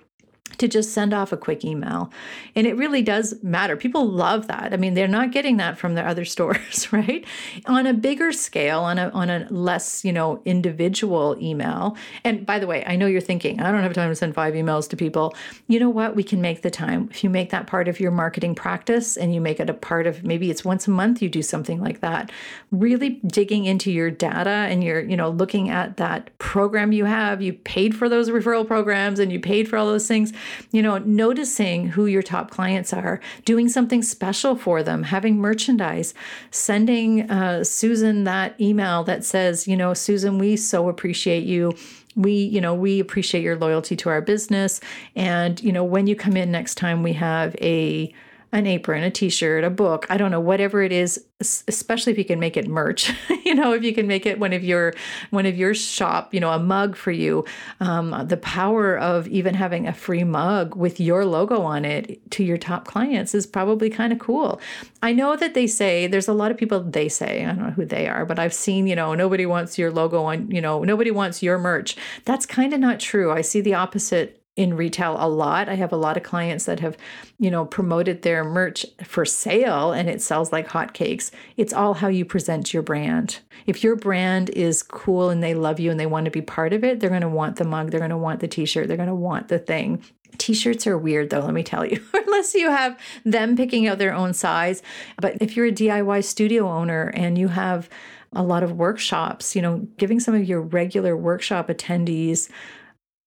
to 0.63 0.69
just 0.69 0.93
send 0.93 1.13
off 1.13 1.33
a 1.33 1.37
quick 1.37 1.65
email. 1.65 2.09
And 2.55 2.69
it 2.69 2.77
really 2.77 3.03
does 3.03 3.35
matter. 3.43 3.77
People 3.77 4.09
love 4.09 4.47
that. 4.47 4.73
I 4.73 4.77
mean, 4.77 4.95
they're 4.95 5.09
not 5.09 5.33
getting 5.33 5.57
that 5.57 5.77
from 5.77 5.95
their 5.95 6.07
other 6.07 6.25
stores, 6.35 6.93
right? 6.93 7.25
On 7.67 7.85
a 7.85 7.93
bigger 7.93 8.31
scale, 8.31 8.81
on 8.81 8.97
a 8.97 9.09
on 9.11 9.29
a 9.29 9.49
less, 9.51 10.05
you 10.05 10.13
know, 10.13 10.41
individual 10.45 11.37
email. 11.41 11.97
And 12.23 12.47
by 12.47 12.61
the 12.61 12.69
way, 12.69 12.85
I 12.87 12.95
know 12.95 13.07
you're 13.07 13.21
thinking, 13.21 13.61
I 13.61 13.73
don't 13.73 13.83
have 13.83 13.93
time 13.93 14.09
to 14.09 14.15
send 14.15 14.37
five 14.37 14.55
emails 14.55 14.89
to 14.91 14.97
people. 14.97 15.35
You 15.67 15.81
know 15.81 15.91
what? 15.91 16.15
We 16.15 16.23
can 16.23 16.41
make 16.41 16.63
the 16.63 16.71
time. 16.71 17.09
If 17.11 17.25
you 17.25 17.31
make 17.31 17.51
that 17.51 17.67
part 17.67 17.89
of 17.89 17.99
your 17.99 18.13
marketing 18.13 18.55
practice 18.55 19.17
and 19.17 19.35
you 19.35 19.41
make 19.41 19.59
it 19.59 19.69
a 19.69 19.75
part 19.75 20.07
of 20.07 20.23
maybe 20.23 20.49
it's 20.49 20.65
once 20.65 20.87
a 20.87 20.93
month 20.93 21.21
you 21.21 21.29
do 21.29 21.43
something 21.43 21.81
like 21.81 22.01
that. 22.01 22.31
Really 22.71 23.21
digging 23.27 23.65
into 23.65 23.91
your 23.91 24.13
data 24.13 24.51
and 24.71 24.85
you're, 24.85 25.01
you 25.01 25.17
know, 25.17 25.31
looking 25.31 25.71
at 25.71 25.97
that 25.97 26.37
program 26.39 26.93
you 26.93 27.05
have, 27.05 27.43
you 27.43 27.53
paid 27.53 27.97
for 27.97 28.09
those 28.09 28.31
referral 28.31 28.65
programs 28.65 29.19
and 29.19 29.33
you 29.33 29.41
paid 29.41 29.69
for 29.69 29.77
all 29.77 29.87
those 29.87 30.07
things 30.07 30.33
you 30.71 30.83
know, 30.83 30.99
noticing 30.99 31.89
who 31.89 32.07
your 32.07 32.23
top 32.23 32.51
clients 32.51 32.93
are, 32.93 33.21
doing 33.45 33.69
something 33.69 34.03
special 34.03 34.57
for 34.57 34.83
them, 34.83 35.05
having 35.05 35.39
merchandise, 35.39 36.15
sending 36.51 37.31
uh, 37.31 37.65
Susan 37.65 38.25
that 38.25 38.61
email 38.61 39.05
that 39.05 39.25
says, 39.25 39.67
you 39.67 39.77
know, 39.77 39.95
Susan, 39.95 40.39
we 40.39 40.57
so 40.57 40.89
appreciate 40.89 41.45
you. 41.45 41.75
We 42.15 42.33
you 42.33 42.61
know 42.61 42.75
we 42.75 43.01
appreciate 43.01 43.43
your 43.43 43.57
loyalty 43.57 43.97
to 43.97 44.11
our 44.11 44.21
business. 44.21 44.81
And 45.17 45.63
you 45.63 45.73
know 45.73 45.85
when 45.85 46.07
you 46.07 46.15
come 46.15 46.37
in 46.37 46.53
next 46.53 46.75
time 46.75 47.03
we 47.03 47.15
have 47.15 47.57
a 47.57 48.13
an 48.53 48.67
apron, 48.67 49.03
a 49.03 49.11
t-shirt, 49.11 49.65
a 49.65 49.71
book, 49.71 50.07
I 50.11 50.19
don't 50.19 50.31
know, 50.31 50.41
whatever 50.41 50.83
it 50.83 50.93
is, 50.93 51.25
especially 51.41 52.13
if 52.13 52.19
you 52.19 52.25
can 52.25 52.39
make 52.39 52.59
it 52.59 52.69
merch, 52.69 53.11
you 53.45 53.55
know, 53.55 53.73
if 53.73 53.83
you 53.83 53.95
can 53.95 54.07
make 54.07 54.27
it 54.27 54.39
one 54.39 54.53
of 54.53 54.63
your 54.63 54.93
one 55.31 55.47
of 55.47 55.57
your 55.57 55.73
shop, 55.73 56.35
you 56.35 56.41
know, 56.41 56.51
a 56.51 56.59
mug 56.59 56.95
for 56.95 57.11
you. 57.11 57.47
Um, 57.81 58.27
the 58.29 58.37
power 58.37 58.99
of 58.99 59.27
even 59.29 59.55
having 59.55 59.89
a 59.89 59.93
free 59.95 60.23
mug 60.23 60.77
with 60.77 61.01
your 61.01 61.25
logo 61.25 61.63
on 61.63 61.87
it 61.87 62.31
to 62.33 62.45
your 62.45 62.59
top 62.59 62.85
clients 62.85 63.35
is 63.35 63.47
probably 63.47 63.89
kind 63.89 64.13
of 64.13 64.19
cool. 64.19 64.61
I 65.03 65.13
know 65.13 65.35
that 65.37 65.55
they 65.55 65.67
say 65.67 66.07
there's 66.07 66.29
a 66.29 66.35
lot 66.35 66.51
of 66.51 66.59
people 66.59 66.81
they 66.81 67.09
say, 67.09 67.45
I 67.45 67.47
don't 67.47 67.65
know 67.65 67.71
who 67.71 67.87
they 67.87 68.07
are, 68.07 68.27
but 68.27 68.39
I've 68.39 68.55
seen, 68.55 68.87
you 68.87 68.95
know, 68.95 69.15
nobody 69.15 69.47
wants 69.47 69.79
your 69.79 69.91
logo 69.91 70.25
on, 70.25 70.51
you 70.51 70.61
know, 70.61 70.85
nobody 70.85 71.11
wants 71.11 71.43
your 71.43 71.59
merch. 71.59 71.97
That's 72.27 72.45
kind 72.45 72.75
of 72.75 72.81
not 72.81 73.01
true. 73.01 73.33
I 73.33 73.41
see 73.41 73.63
the 73.63 73.75
opposite 73.75 74.42
in 74.55 74.75
retail 74.75 75.17
a 75.19 75.29
lot. 75.29 75.69
I 75.69 75.75
have 75.77 75.93
a 75.93 75.97
lot 75.97 76.19
of 76.19 76.23
clients 76.23 76.67
that 76.67 76.81
have, 76.81 76.97
you 77.39 77.51
know, 77.51 77.65
promoted 77.65 78.21
their 78.21 78.45
merch 78.45 78.85
for 79.03 79.25
sale 79.25 79.93
and 79.93 80.11
it 80.11 80.21
sells 80.21 80.53
like 80.53 80.69
hotcakes. 80.69 81.31
It's 81.57 81.73
all 81.73 81.95
how 81.95 82.09
you 82.09 82.27
present 82.27 82.75
your 82.75 82.83
brand. 82.83 83.39
If 83.67 83.83
your 83.83 83.97
brand 83.97 84.51
is 84.51 84.83
cool 84.83 85.31
and 85.31 85.43
they 85.43 85.55
love 85.55 85.81
you 85.81 85.91
and 85.91 85.99
they 85.99 86.07
want 86.07 86.27
to 86.27 86.31
be 86.31 86.43
part 86.43 86.75
of 86.75 86.85
it, 86.85 87.01
they're 87.01 87.09
going 87.09 87.23
to 87.23 87.29
want 87.29 87.57
the 87.57 87.65
mug, 87.65 87.91
they're 87.91 88.01
going 88.01 88.11
to 88.11 88.17
want 88.17 88.41
the 88.41 88.49
t-shirt, 88.49 88.89
they're 88.89 88.97
going 88.99 89.09
to 89.09 89.15
want 89.15 89.49
the 89.49 89.59
thing. 89.59 90.03
T-shirts 90.37 90.87
are 90.87 90.99
weird 90.99 91.31
though, 91.31 91.41
let 91.41 91.55
me 91.55 91.63
tell 91.63 91.87
you. 91.87 92.03
Unless 92.15 92.55
you 92.55 92.71
have 92.71 92.99
them 93.25 93.57
picking 93.57 93.87
out 93.87 93.99
their 93.99 94.15
own 94.15 94.35
size. 94.35 94.83
But 95.19 95.39
if 95.41 95.57
you're 95.57 95.67
a 95.67 95.73
DIY 95.73 96.25
studio 96.25 96.69
owner 96.69 97.11
and 97.15 97.39
you 97.39 97.49
have 97.49 97.89
a 98.35 98.43
lot 98.43 98.63
of 98.63 98.73
workshops, 98.73 99.57
you 99.57 99.63
know, 99.63 99.87
giving 99.97 100.21
some 100.21 100.35
of 100.35 100.45
your 100.45 100.61
regular 100.61 101.17
workshop 101.17 101.69
attendees 101.69 102.51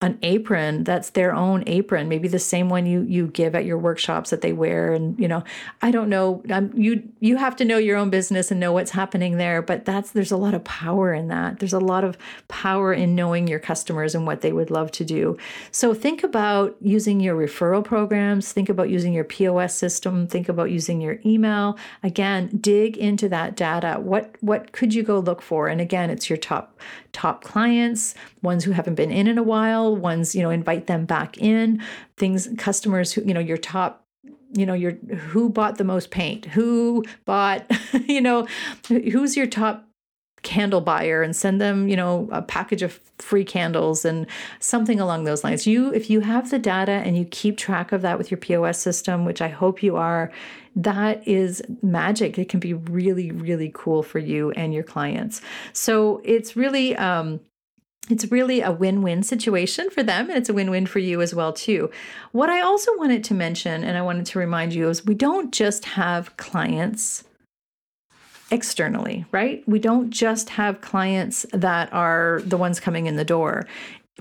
an 0.05 0.17
apron 0.21 0.83
that's 0.83 1.09
their 1.11 1.33
own 1.33 1.63
apron 1.67 2.07
maybe 2.07 2.27
the 2.27 2.39
same 2.39 2.69
one 2.69 2.85
you 2.85 3.01
you 3.01 3.27
give 3.27 3.55
at 3.55 3.65
your 3.65 3.77
workshops 3.77 4.29
that 4.29 4.41
they 4.41 4.53
wear 4.53 4.93
and 4.93 5.19
you 5.19 5.27
know 5.27 5.43
i 5.81 5.91
don't 5.91 6.09
know 6.09 6.41
um, 6.51 6.71
you 6.75 7.01
you 7.19 7.37
have 7.37 7.55
to 7.55 7.65
know 7.65 7.77
your 7.77 7.97
own 7.97 8.09
business 8.09 8.51
and 8.51 8.59
know 8.59 8.71
what's 8.71 8.91
happening 8.91 9.37
there 9.37 9.61
but 9.61 9.85
that's 9.85 10.11
there's 10.11 10.31
a 10.31 10.37
lot 10.37 10.53
of 10.53 10.63
power 10.63 11.13
in 11.13 11.27
that. 11.29 11.59
There's 11.59 11.73
a 11.73 11.79
lot 11.79 12.03
of 12.03 12.17
power 12.47 12.93
in 12.93 13.15
knowing 13.15 13.47
your 13.47 13.59
customers 13.59 14.15
and 14.15 14.25
what 14.25 14.41
they 14.41 14.51
would 14.51 14.71
love 14.71 14.91
to 14.91 15.05
do. 15.05 15.37
So 15.71 15.93
think 15.93 16.23
about 16.23 16.75
using 16.81 17.19
your 17.19 17.35
referral 17.35 17.83
programs 17.83 18.51
think 18.51 18.69
about 18.69 18.89
using 18.89 19.13
your 19.13 19.23
pos 19.23 19.73
system 19.73 20.27
think 20.27 20.49
about 20.49 20.71
using 20.71 21.01
your 21.01 21.19
email. 21.25 21.77
Again 22.03 22.49
dig 22.59 22.97
into 22.97 23.29
that 23.29 23.55
data. 23.55 23.99
What 23.99 24.35
what 24.41 24.71
could 24.71 24.93
you 24.93 25.03
go 25.03 25.19
look 25.19 25.41
for? 25.41 25.67
And 25.67 25.81
again 25.81 26.09
it's 26.09 26.29
your 26.29 26.37
top 26.37 26.79
top 27.11 27.43
clients 27.43 28.13
ones 28.45 28.63
who 28.63 28.71
haven't 28.71 28.95
been 28.95 29.11
in 29.11 29.27
in 29.27 29.37
a 29.37 29.43
while 29.43 29.95
ones 29.95 30.35
you 30.35 30.41
know 30.41 30.49
invite 30.49 30.87
them 30.87 31.05
back 31.05 31.37
in. 31.37 31.81
Things 32.17 32.47
customers 32.57 33.11
who 33.11 33.23
you 33.23 33.33
know 33.33 33.39
your 33.39 33.57
top 33.57 34.05
you 34.53 34.65
know 34.65 34.73
your 34.73 34.91
who 34.91 35.49
bought 35.49 35.77
the 35.77 35.83
most 35.83 36.11
paint? 36.11 36.45
Who 36.45 37.03
bought 37.25 37.69
you 38.07 38.21
know 38.21 38.47
who's 38.87 39.35
your 39.35 39.47
top 39.47 39.85
candle 40.43 40.81
buyer? 40.81 41.21
And 41.23 41.35
send 41.35 41.59
them 41.59 41.89
you 41.89 41.97
know 41.97 42.29
a 42.31 42.41
package 42.41 42.81
of 42.83 42.99
free 43.17 43.45
candles 43.45 44.05
and 44.05 44.27
something 44.59 44.99
along 44.99 45.23
those 45.25 45.43
lines. 45.43 45.67
You 45.67 45.93
if 45.93 46.09
you 46.09 46.21
have 46.21 46.51
the 46.51 46.59
data 46.59 46.91
and 46.91 47.17
you 47.17 47.25
keep 47.25 47.57
track 47.57 47.91
of 47.91 48.01
that 48.03 48.17
with 48.17 48.31
your 48.31 48.37
pos 48.37 48.77
system 48.77 49.25
which 49.25 49.41
i 49.41 49.47
hope 49.47 49.81
you 49.81 49.95
are 49.95 50.31
that 50.75 51.25
is 51.25 51.61
magic. 51.81 52.37
It 52.37 52.49
can 52.49 52.59
be 52.59 52.73
really 52.73 53.31
really 53.31 53.71
cool 53.73 54.03
for 54.03 54.19
you 54.19 54.51
and 54.51 54.73
your 54.73 54.83
clients. 54.83 55.41
So 55.73 56.21
it's 56.23 56.55
really 56.55 56.95
um 56.97 57.39
it's 58.09 58.31
really 58.31 58.61
a 58.61 58.71
win-win 58.71 59.23
situation 59.23 59.89
for 59.89 60.03
them 60.03 60.29
and 60.29 60.37
it's 60.37 60.49
a 60.49 60.53
win-win 60.53 60.85
for 60.85 60.99
you 60.99 61.21
as 61.21 61.33
well 61.33 61.53
too. 61.53 61.89
What 62.31 62.49
i 62.49 62.61
also 62.61 62.91
wanted 62.97 63.23
to 63.25 63.33
mention 63.33 63.83
and 63.83 63.97
i 63.97 64.01
wanted 64.01 64.25
to 64.27 64.39
remind 64.39 64.73
you 64.73 64.89
is 64.89 65.05
we 65.05 65.15
don't 65.15 65.53
just 65.53 65.85
have 65.85 66.35
clients 66.37 67.23
externally 68.51 69.25
right? 69.31 69.63
We 69.67 69.79
don't 69.79 70.11
just 70.11 70.49
have 70.49 70.81
clients 70.81 71.45
that 71.51 71.91
are 71.91 72.41
the 72.45 72.57
ones 72.57 72.79
coming 72.79 73.05
in 73.07 73.15
the 73.15 73.25
door. 73.25 73.67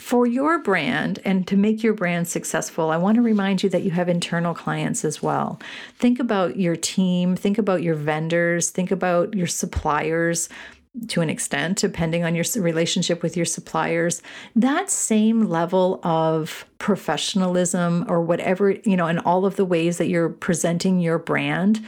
For 0.00 0.26
your 0.26 0.58
brand 0.58 1.20
and 1.24 1.46
to 1.46 1.56
make 1.56 1.84
your 1.84 1.94
brand 1.94 2.26
successful, 2.26 2.90
I 2.90 2.96
want 2.96 3.14
to 3.14 3.22
remind 3.22 3.62
you 3.62 3.68
that 3.70 3.84
you 3.84 3.92
have 3.92 4.08
internal 4.08 4.52
clients 4.52 5.04
as 5.04 5.22
well. 5.22 5.60
Think 6.00 6.18
about 6.18 6.56
your 6.56 6.74
team, 6.74 7.36
think 7.36 7.58
about 7.58 7.80
your 7.80 7.94
vendors, 7.94 8.70
think 8.70 8.90
about 8.90 9.34
your 9.34 9.46
suppliers, 9.46 10.48
to 11.08 11.20
an 11.20 11.30
extent, 11.30 11.78
depending 11.78 12.24
on 12.24 12.34
your 12.34 12.44
relationship 12.56 13.22
with 13.22 13.36
your 13.36 13.46
suppliers, 13.46 14.22
that 14.54 14.90
same 14.90 15.46
level 15.46 16.00
of 16.04 16.64
professionalism 16.78 18.04
or 18.08 18.22
whatever, 18.22 18.70
you 18.70 18.96
know, 18.96 19.08
in 19.08 19.18
all 19.20 19.44
of 19.44 19.56
the 19.56 19.64
ways 19.64 19.98
that 19.98 20.08
you're 20.08 20.28
presenting 20.28 21.00
your 21.00 21.18
brand, 21.18 21.84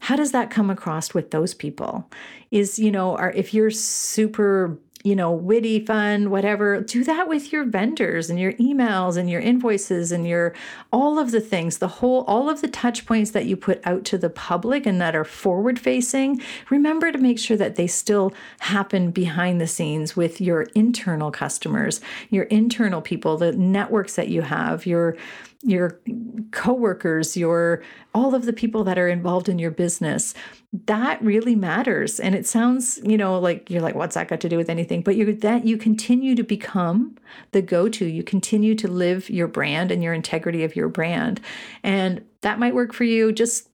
how 0.00 0.16
does 0.16 0.32
that 0.32 0.50
come 0.50 0.70
across 0.70 1.14
with 1.14 1.30
those 1.30 1.54
people? 1.54 2.08
Is, 2.50 2.78
you 2.78 2.90
know, 2.90 3.16
are 3.16 3.32
if 3.32 3.52
you're 3.52 3.70
super 3.70 4.78
you 5.08 5.16
know, 5.16 5.32
witty, 5.32 5.80
fun, 5.86 6.28
whatever. 6.28 6.82
Do 6.82 7.02
that 7.04 7.28
with 7.28 7.50
your 7.50 7.64
vendors 7.64 8.28
and 8.28 8.38
your 8.38 8.52
emails 8.54 9.16
and 9.16 9.30
your 9.30 9.40
invoices 9.40 10.12
and 10.12 10.28
your 10.28 10.52
all 10.92 11.18
of 11.18 11.30
the 11.30 11.40
things, 11.40 11.78
the 11.78 11.88
whole, 11.88 12.24
all 12.24 12.50
of 12.50 12.60
the 12.60 12.68
touch 12.68 13.06
points 13.06 13.30
that 13.30 13.46
you 13.46 13.56
put 13.56 13.80
out 13.86 14.04
to 14.04 14.18
the 14.18 14.28
public 14.28 14.84
and 14.84 15.00
that 15.00 15.16
are 15.16 15.24
forward 15.24 15.78
facing. 15.78 16.42
Remember 16.68 17.10
to 17.10 17.16
make 17.16 17.38
sure 17.38 17.56
that 17.56 17.76
they 17.76 17.86
still 17.86 18.34
happen 18.58 19.10
behind 19.10 19.62
the 19.62 19.66
scenes 19.66 20.14
with 20.14 20.42
your 20.42 20.64
internal 20.74 21.30
customers, 21.30 22.02
your 22.28 22.44
internal 22.44 23.00
people, 23.00 23.38
the 23.38 23.52
networks 23.52 24.14
that 24.16 24.28
you 24.28 24.42
have, 24.42 24.84
your 24.84 25.16
your 25.62 26.00
coworkers, 26.52 27.36
your 27.36 27.82
all 28.14 28.34
of 28.34 28.44
the 28.44 28.52
people 28.52 28.84
that 28.84 28.98
are 28.98 29.08
involved 29.08 29.48
in 29.48 29.58
your 29.58 29.70
business. 29.70 30.32
That 30.86 31.20
really 31.22 31.56
matters. 31.56 32.20
And 32.20 32.34
it 32.34 32.46
sounds, 32.46 33.00
you 33.02 33.16
know, 33.16 33.38
like 33.38 33.68
you're 33.68 33.82
like, 33.82 33.94
what's 33.94 34.14
that 34.14 34.28
got 34.28 34.40
to 34.40 34.48
do 34.48 34.56
with 34.56 34.70
anything? 34.70 35.02
But 35.02 35.16
you 35.16 35.32
that 35.32 35.66
you 35.66 35.76
continue 35.76 36.36
to 36.36 36.44
become 36.44 37.16
the 37.52 37.62
go-to. 37.62 38.06
You 38.06 38.22
continue 38.22 38.74
to 38.76 38.88
live 38.88 39.28
your 39.28 39.48
brand 39.48 39.90
and 39.90 40.02
your 40.02 40.14
integrity 40.14 40.62
of 40.62 40.76
your 40.76 40.88
brand. 40.88 41.40
And 41.82 42.24
that 42.42 42.60
might 42.60 42.74
work 42.74 42.92
for 42.92 43.04
you. 43.04 43.32
Just 43.32 43.68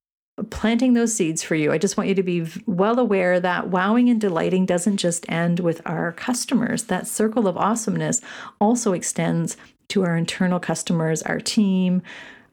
planting 0.50 0.94
those 0.94 1.14
seeds 1.14 1.44
for 1.44 1.54
you. 1.54 1.70
I 1.70 1.78
just 1.78 1.96
want 1.96 2.08
you 2.08 2.14
to 2.16 2.22
be 2.22 2.46
well 2.66 2.98
aware 2.98 3.38
that 3.38 3.68
wowing 3.68 4.08
and 4.08 4.20
delighting 4.20 4.66
doesn't 4.66 4.96
just 4.96 5.24
end 5.30 5.60
with 5.60 5.80
our 5.86 6.10
customers. 6.12 6.84
That 6.84 7.06
circle 7.06 7.46
of 7.46 7.56
awesomeness 7.56 8.20
also 8.60 8.94
extends 8.94 9.56
to 9.88 10.04
our 10.04 10.16
internal 10.16 10.60
customers, 10.60 11.22
our 11.22 11.40
team, 11.40 12.02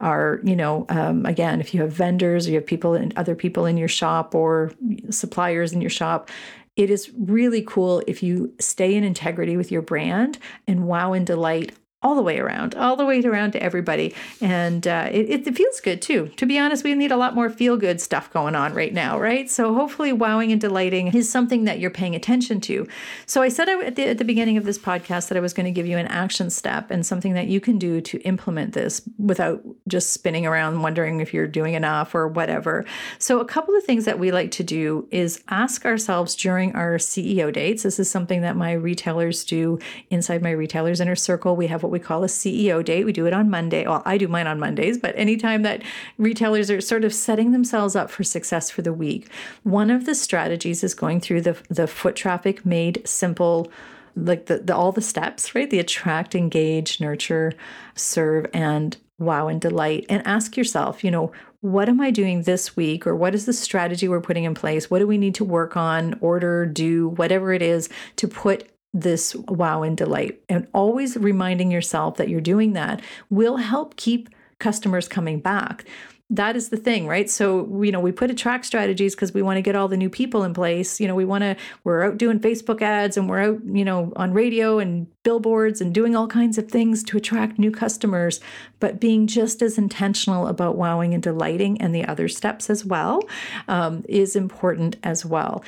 our, 0.00 0.40
you 0.42 0.56
know, 0.56 0.84
um, 0.88 1.24
again, 1.26 1.60
if 1.60 1.72
you 1.72 1.80
have 1.80 1.92
vendors 1.92 2.46
or 2.46 2.50
you 2.50 2.56
have 2.56 2.66
people 2.66 2.94
and 2.94 3.16
other 3.16 3.34
people 3.34 3.66
in 3.66 3.76
your 3.76 3.88
shop 3.88 4.34
or 4.34 4.72
suppliers 5.10 5.72
in 5.72 5.80
your 5.80 5.90
shop, 5.90 6.28
it 6.76 6.90
is 6.90 7.10
really 7.16 7.62
cool 7.62 8.02
if 8.06 8.22
you 8.22 8.52
stay 8.58 8.94
in 8.94 9.04
integrity 9.04 9.56
with 9.56 9.70
your 9.70 9.82
brand 9.82 10.38
and 10.66 10.86
wow 10.86 11.12
and 11.12 11.26
delight 11.26 11.72
all 12.02 12.14
the 12.16 12.22
way 12.22 12.38
around, 12.38 12.74
all 12.74 12.96
the 12.96 13.04
way 13.04 13.22
around 13.22 13.52
to 13.52 13.62
everybody. 13.62 14.14
And 14.40 14.86
uh, 14.86 15.08
it, 15.12 15.46
it, 15.46 15.56
feels 15.56 15.80
good 15.80 16.02
too. 16.02 16.28
To 16.36 16.46
be 16.46 16.58
honest, 16.58 16.82
we 16.82 16.94
need 16.94 17.12
a 17.12 17.16
lot 17.16 17.34
more 17.34 17.48
feel 17.48 17.76
good 17.76 18.00
stuff 18.00 18.32
going 18.32 18.54
on 18.54 18.74
right 18.74 18.92
now, 18.92 19.20
right? 19.20 19.48
So 19.48 19.74
hopefully, 19.74 20.12
wowing 20.12 20.50
and 20.50 20.60
delighting 20.60 21.08
is 21.14 21.30
something 21.30 21.64
that 21.64 21.78
you're 21.78 21.90
paying 21.90 22.14
attention 22.14 22.60
to. 22.62 22.88
So 23.26 23.42
I 23.42 23.48
said 23.48 23.68
at 23.68 23.96
the, 23.96 24.08
at 24.08 24.18
the 24.18 24.24
beginning 24.24 24.56
of 24.56 24.64
this 24.64 24.78
podcast 24.78 25.28
that 25.28 25.36
I 25.36 25.40
was 25.40 25.52
going 25.52 25.66
to 25.66 25.70
give 25.70 25.86
you 25.86 25.98
an 25.98 26.08
action 26.08 26.50
step 26.50 26.90
and 26.90 27.06
something 27.06 27.34
that 27.34 27.46
you 27.46 27.60
can 27.60 27.78
do 27.78 28.00
to 28.00 28.18
implement 28.22 28.72
this 28.72 29.02
without 29.18 29.62
just 29.86 30.12
spinning 30.12 30.46
around 30.46 30.82
wondering 30.82 31.20
if 31.20 31.32
you're 31.32 31.46
doing 31.46 31.74
enough 31.74 32.14
or 32.14 32.26
whatever. 32.26 32.84
So, 33.18 33.38
a 33.38 33.44
couple 33.44 33.76
of 33.76 33.84
things 33.84 34.06
that 34.06 34.18
we 34.18 34.32
like 34.32 34.50
to 34.52 34.64
do 34.64 35.06
is 35.10 35.42
ask 35.48 35.84
ourselves 35.84 36.34
during 36.34 36.74
our 36.74 36.96
CEO 36.96 37.52
dates. 37.52 37.84
This 37.84 38.00
is 38.00 38.10
something 38.10 38.40
that 38.40 38.56
my 38.56 38.72
retailers 38.72 39.44
do 39.44 39.78
inside 40.10 40.42
my 40.42 40.50
retailers 40.50 41.00
inner 41.00 41.14
circle. 41.14 41.54
We 41.54 41.68
have 41.68 41.82
what 41.82 41.91
we 41.92 42.00
call 42.00 42.24
a 42.24 42.28
CEO 42.28 42.84
date. 42.84 43.04
We 43.04 43.12
do 43.12 43.26
it 43.26 43.32
on 43.32 43.50
Monday. 43.50 43.86
Well, 43.86 44.02
I 44.04 44.18
do 44.18 44.26
mine 44.26 44.46
on 44.46 44.58
Mondays, 44.58 44.98
but 44.98 45.14
anytime 45.16 45.62
that 45.62 45.82
retailers 46.18 46.70
are 46.70 46.80
sort 46.80 47.04
of 47.04 47.14
setting 47.14 47.52
themselves 47.52 47.94
up 47.94 48.10
for 48.10 48.24
success 48.24 48.70
for 48.70 48.82
the 48.82 48.92
week, 48.92 49.28
one 49.62 49.90
of 49.90 50.06
the 50.06 50.14
strategies 50.14 50.82
is 50.82 50.94
going 50.94 51.20
through 51.20 51.42
the, 51.42 51.56
the 51.68 51.86
foot 51.86 52.16
traffic 52.16 52.66
made 52.66 53.06
simple 53.06 53.70
like 54.14 54.46
the, 54.46 54.58
the 54.58 54.76
all 54.76 54.92
the 54.92 55.00
steps 55.00 55.54
right 55.54 55.70
the 55.70 55.78
attract 55.78 56.34
engage 56.34 57.00
nurture 57.00 57.50
serve 57.94 58.46
and 58.52 58.98
wow 59.18 59.48
and 59.48 59.60
delight 59.60 60.04
and 60.10 60.26
ask 60.26 60.54
yourself 60.54 61.02
you 61.02 61.10
know 61.10 61.32
what 61.62 61.88
am 61.88 61.98
i 61.98 62.10
doing 62.10 62.42
this 62.42 62.76
week 62.76 63.06
or 63.06 63.16
what 63.16 63.34
is 63.34 63.46
the 63.46 63.54
strategy 63.54 64.08
we're 64.08 64.20
putting 64.20 64.44
in 64.44 64.54
place 64.54 64.90
what 64.90 64.98
do 64.98 65.06
we 65.06 65.16
need 65.16 65.34
to 65.34 65.44
work 65.44 65.78
on 65.78 66.14
order 66.20 66.66
do 66.66 67.08
whatever 67.08 67.54
it 67.54 67.62
is 67.62 67.88
to 68.16 68.28
put 68.28 68.68
this 68.94 69.34
wow 69.34 69.82
and 69.82 69.96
delight. 69.96 70.42
And 70.48 70.66
always 70.74 71.16
reminding 71.16 71.70
yourself 71.70 72.16
that 72.16 72.28
you're 72.28 72.40
doing 72.40 72.74
that 72.74 73.02
will 73.30 73.56
help 73.56 73.96
keep 73.96 74.28
customers 74.58 75.08
coming 75.08 75.40
back. 75.40 75.84
That 76.30 76.56
is 76.56 76.70
the 76.70 76.78
thing, 76.78 77.06
right? 77.06 77.28
So, 77.28 77.82
you 77.82 77.92
know, 77.92 78.00
we 78.00 78.10
put 78.10 78.30
attract 78.30 78.64
strategies 78.64 79.14
because 79.14 79.34
we 79.34 79.42
want 79.42 79.58
to 79.58 79.60
get 79.60 79.76
all 79.76 79.86
the 79.86 79.98
new 79.98 80.08
people 80.08 80.44
in 80.44 80.54
place. 80.54 80.98
You 80.98 81.06
know, 81.06 81.14
we 81.14 81.26
want 81.26 81.42
to, 81.42 81.56
we're 81.84 82.04
out 82.04 82.16
doing 82.16 82.40
Facebook 82.40 82.80
ads 82.80 83.18
and 83.18 83.28
we're 83.28 83.40
out, 83.40 83.58
you 83.66 83.84
know, 83.84 84.14
on 84.16 84.32
radio 84.32 84.78
and 84.78 85.06
billboards 85.24 85.82
and 85.82 85.92
doing 85.92 86.16
all 86.16 86.26
kinds 86.26 86.56
of 86.56 86.70
things 86.70 87.02
to 87.04 87.18
attract 87.18 87.58
new 87.58 87.70
customers, 87.70 88.40
but 88.80 88.98
being 88.98 89.26
just 89.26 89.60
as 89.60 89.76
intentional 89.76 90.46
about 90.46 90.76
wowing 90.76 91.12
and 91.12 91.22
delighting 91.22 91.78
and 91.82 91.94
the 91.94 92.06
other 92.06 92.28
steps 92.28 92.70
as 92.70 92.82
well 92.82 93.20
um, 93.68 94.02
is 94.08 94.34
important 94.34 94.96
as 95.02 95.26
well. 95.26 95.62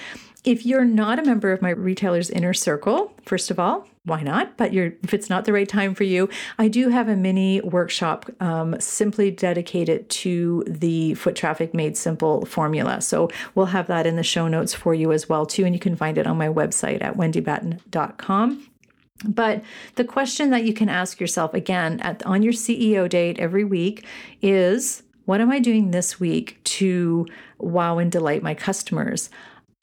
If 0.45 0.67
you're 0.67 0.85
not 0.85 1.19
a 1.19 1.25
member 1.25 1.53
of 1.53 1.63
my 1.63 1.71
retailer's 1.71 2.29
inner 2.29 2.53
circle, 2.53 3.15
first 3.25 3.51
of 3.51 3.59
all, 3.59 3.89
why 4.05 4.21
not? 4.21 4.59
But 4.59 4.75
if 4.75 5.15
it's 5.15 5.31
not 5.31 5.47
the 5.47 5.55
right 5.55 5.69
time 5.69 5.95
for 5.95 6.05
you, 6.05 6.29
I 6.59 6.69
do 6.69 6.91
have 6.91 7.09
a 7.09 7.17
mini 7.17 7.63
workshop 7.63 8.31
um, 8.41 8.79
simply 8.79 9.31
dedicated 9.31 10.11
to 10.11 10.63
the 10.67 11.15
foot 11.15 11.35
traffic 11.35 11.73
made 11.73 11.97
simple 11.97 12.45
formula. 12.45 13.01
So 13.01 13.31
we'll 13.55 13.67
have 13.67 13.87
that 13.87 14.07
in 14.07 14.17
the 14.17 14.23
show 14.23 14.47
notes 14.47 14.75
for 14.75 14.93
you 14.93 15.13
as 15.13 15.31
well 15.31 15.47
too, 15.47 15.65
and 15.65 15.75
you 15.75 15.81
can 15.81 15.97
find 15.97 16.19
it 16.19 16.27
on 16.27 16.37
my 16.37 16.49
website 16.49 17.03
at 17.03 17.17
wendybatten.com. 17.17 18.71
But 19.25 19.63
the 19.95 20.05
question 20.05 20.51
that 20.51 20.65
you 20.65 20.75
can 20.75 20.91
ask 20.91 21.19
yourself 21.19 21.55
again 21.55 22.01
at 22.01 22.25
on 22.27 22.43
your 22.43 22.53
CEO 22.53 23.09
date 23.09 23.39
every 23.39 23.65
week 23.65 24.05
is 24.43 25.03
what 25.25 25.41
am 25.41 25.51
I 25.51 25.59
doing 25.59 25.91
this 25.91 26.21
week 26.21 26.63
to 26.65 27.27
wow 27.59 27.97
and 27.97 28.13
delight 28.13 28.43
my 28.43 28.53
customers? 28.53 29.31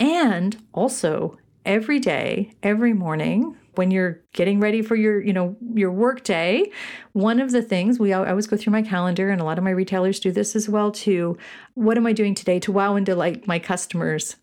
And 0.02 0.58
also 0.74 1.38
every 1.64 2.00
day, 2.00 2.56
every 2.64 2.92
morning, 2.92 3.56
when 3.76 3.92
you're 3.92 4.20
getting 4.34 4.60
ready 4.60 4.82
for 4.82 4.96
your 4.96 5.22
you 5.22 5.32
know 5.32 5.56
your 5.74 5.92
work 5.92 6.24
day 6.24 6.70
one 7.14 7.40
of 7.40 7.52
the 7.52 7.62
things 7.62 8.00
we 8.00 8.12
I 8.12 8.30
always 8.30 8.48
go 8.48 8.58
through 8.58 8.74
my 8.74 8.82
calendar 8.82 9.30
and 9.30 9.40
a 9.40 9.46
lot 9.46 9.58
of 9.58 9.64
my 9.64 9.70
retailers 9.70 10.20
do 10.20 10.32
this 10.32 10.58
as 10.58 10.68
well 10.68 10.92
too. 10.92 11.38
What 11.76 11.98
am 11.98 12.06
i 12.06 12.14
doing 12.14 12.36
today 12.36 12.60
to 12.62 12.72
wow 12.72 12.96
and 12.96 13.06
delight 13.06 13.48
my 13.48 13.60
customers 13.60 14.36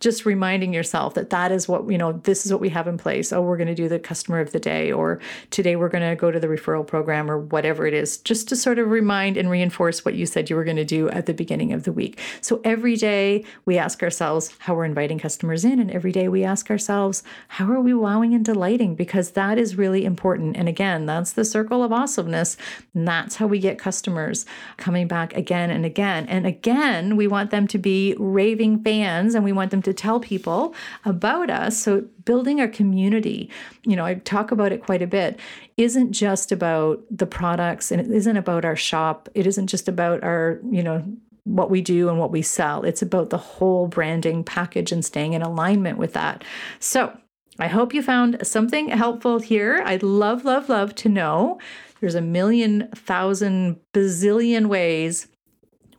just 0.00 0.26
reminding 0.26 0.72
yourself 0.72 1.14
that 1.14 1.30
that 1.30 1.52
is 1.52 1.68
what 1.68 1.90
you 1.90 1.98
know 1.98 2.12
this 2.12 2.44
is 2.44 2.52
what 2.52 2.60
we 2.60 2.68
have 2.68 2.86
in 2.86 2.98
place. 2.98 3.32
Oh 3.32 3.42
we're 3.42 3.56
going 3.56 3.68
to 3.68 3.74
do 3.74 3.88
the 3.88 3.98
customer 3.98 4.40
of 4.40 4.52
the 4.52 4.60
day 4.60 4.92
or 4.92 5.20
today 5.50 5.76
we're 5.76 5.88
going 5.88 6.08
to 6.08 6.16
go 6.16 6.30
to 6.30 6.40
the 6.40 6.46
referral 6.46 6.86
program 6.86 7.30
or 7.30 7.38
whatever 7.38 7.86
it 7.86 7.94
is 7.94 8.18
just 8.18 8.48
to 8.48 8.56
sort 8.56 8.78
of 8.78 8.90
remind 8.90 9.36
and 9.36 9.50
reinforce 9.50 10.04
what 10.04 10.14
you 10.14 10.26
said 10.26 10.50
you 10.50 10.56
were 10.56 10.64
going 10.64 10.76
to 10.76 10.84
do 10.84 11.08
at 11.10 11.26
the 11.26 11.34
beginning 11.34 11.72
of 11.72 11.84
the 11.84 11.92
week. 11.92 12.18
So 12.40 12.60
every 12.64 12.96
day 12.96 13.44
we 13.64 13.78
ask 13.78 14.02
ourselves 14.02 14.54
how 14.58 14.74
we're 14.74 14.84
inviting 14.84 15.18
customers 15.18 15.64
in 15.64 15.78
and 15.78 15.90
every 15.90 16.12
day 16.12 16.28
we 16.28 16.44
ask 16.44 16.70
ourselves 16.70 17.22
how 17.48 17.70
are 17.70 17.80
we 17.80 17.94
wowing 17.94 18.34
and 18.34 18.44
delighting? 18.44 18.94
Because 18.94 19.32
that 19.32 19.58
is 19.58 19.76
really 19.76 20.04
important. 20.04 20.56
And 20.56 20.68
again 20.68 21.06
that's 21.06 21.32
the 21.32 21.44
circle 21.44 21.82
of 21.82 21.92
awesomeness. 21.92 22.56
And 22.94 23.06
that's 23.06 23.36
how 23.36 23.46
we 23.46 23.58
get 23.58 23.78
customers 23.78 24.46
coming 24.76 25.08
back 25.08 25.34
again 25.34 25.70
and 25.70 25.84
again. 25.84 26.26
And 26.26 26.46
again 26.46 27.16
we 27.16 27.26
want 27.26 27.50
them 27.50 27.66
to 27.68 27.78
be 27.78 28.14
raving 28.18 28.82
fans 28.82 29.34
and 29.34 29.44
we 29.44 29.52
want 29.52 29.63
want 29.64 29.70
them 29.70 29.82
to 29.82 29.94
tell 29.94 30.20
people 30.20 30.74
about 31.06 31.48
us. 31.48 31.78
So 31.78 32.02
building 32.24 32.60
a 32.60 32.68
community, 32.68 33.50
you 33.84 33.96
know, 33.96 34.04
I 34.04 34.14
talk 34.14 34.52
about 34.52 34.72
it 34.72 34.84
quite 34.84 35.00
a 35.00 35.06
bit, 35.06 35.40
isn't 35.78 36.12
just 36.12 36.52
about 36.52 37.02
the 37.10 37.26
products 37.26 37.90
and 37.90 38.00
it 38.00 38.10
isn't 38.10 38.36
about 38.36 38.66
our 38.66 38.76
shop. 38.76 39.30
It 39.34 39.46
isn't 39.46 39.68
just 39.68 39.88
about 39.88 40.22
our, 40.22 40.60
you 40.70 40.82
know, 40.82 41.02
what 41.44 41.70
we 41.70 41.80
do 41.80 42.10
and 42.10 42.18
what 42.18 42.30
we 42.30 42.42
sell. 42.42 42.84
It's 42.84 43.02
about 43.02 43.30
the 43.30 43.38
whole 43.38 43.86
branding 43.86 44.44
package 44.44 44.92
and 44.92 45.02
staying 45.02 45.32
in 45.32 45.40
alignment 45.42 45.98
with 45.98 46.12
that. 46.12 46.44
So, 46.78 47.16
I 47.56 47.68
hope 47.68 47.94
you 47.94 48.02
found 48.02 48.44
something 48.44 48.88
helpful 48.88 49.38
here. 49.38 49.80
I'd 49.86 50.02
love, 50.02 50.44
love, 50.44 50.68
love 50.68 50.92
to 50.96 51.08
know. 51.08 51.60
There's 52.00 52.16
a 52.16 52.20
million, 52.20 52.88
thousand, 52.96 53.78
bazillion 53.92 54.66
ways 54.66 55.28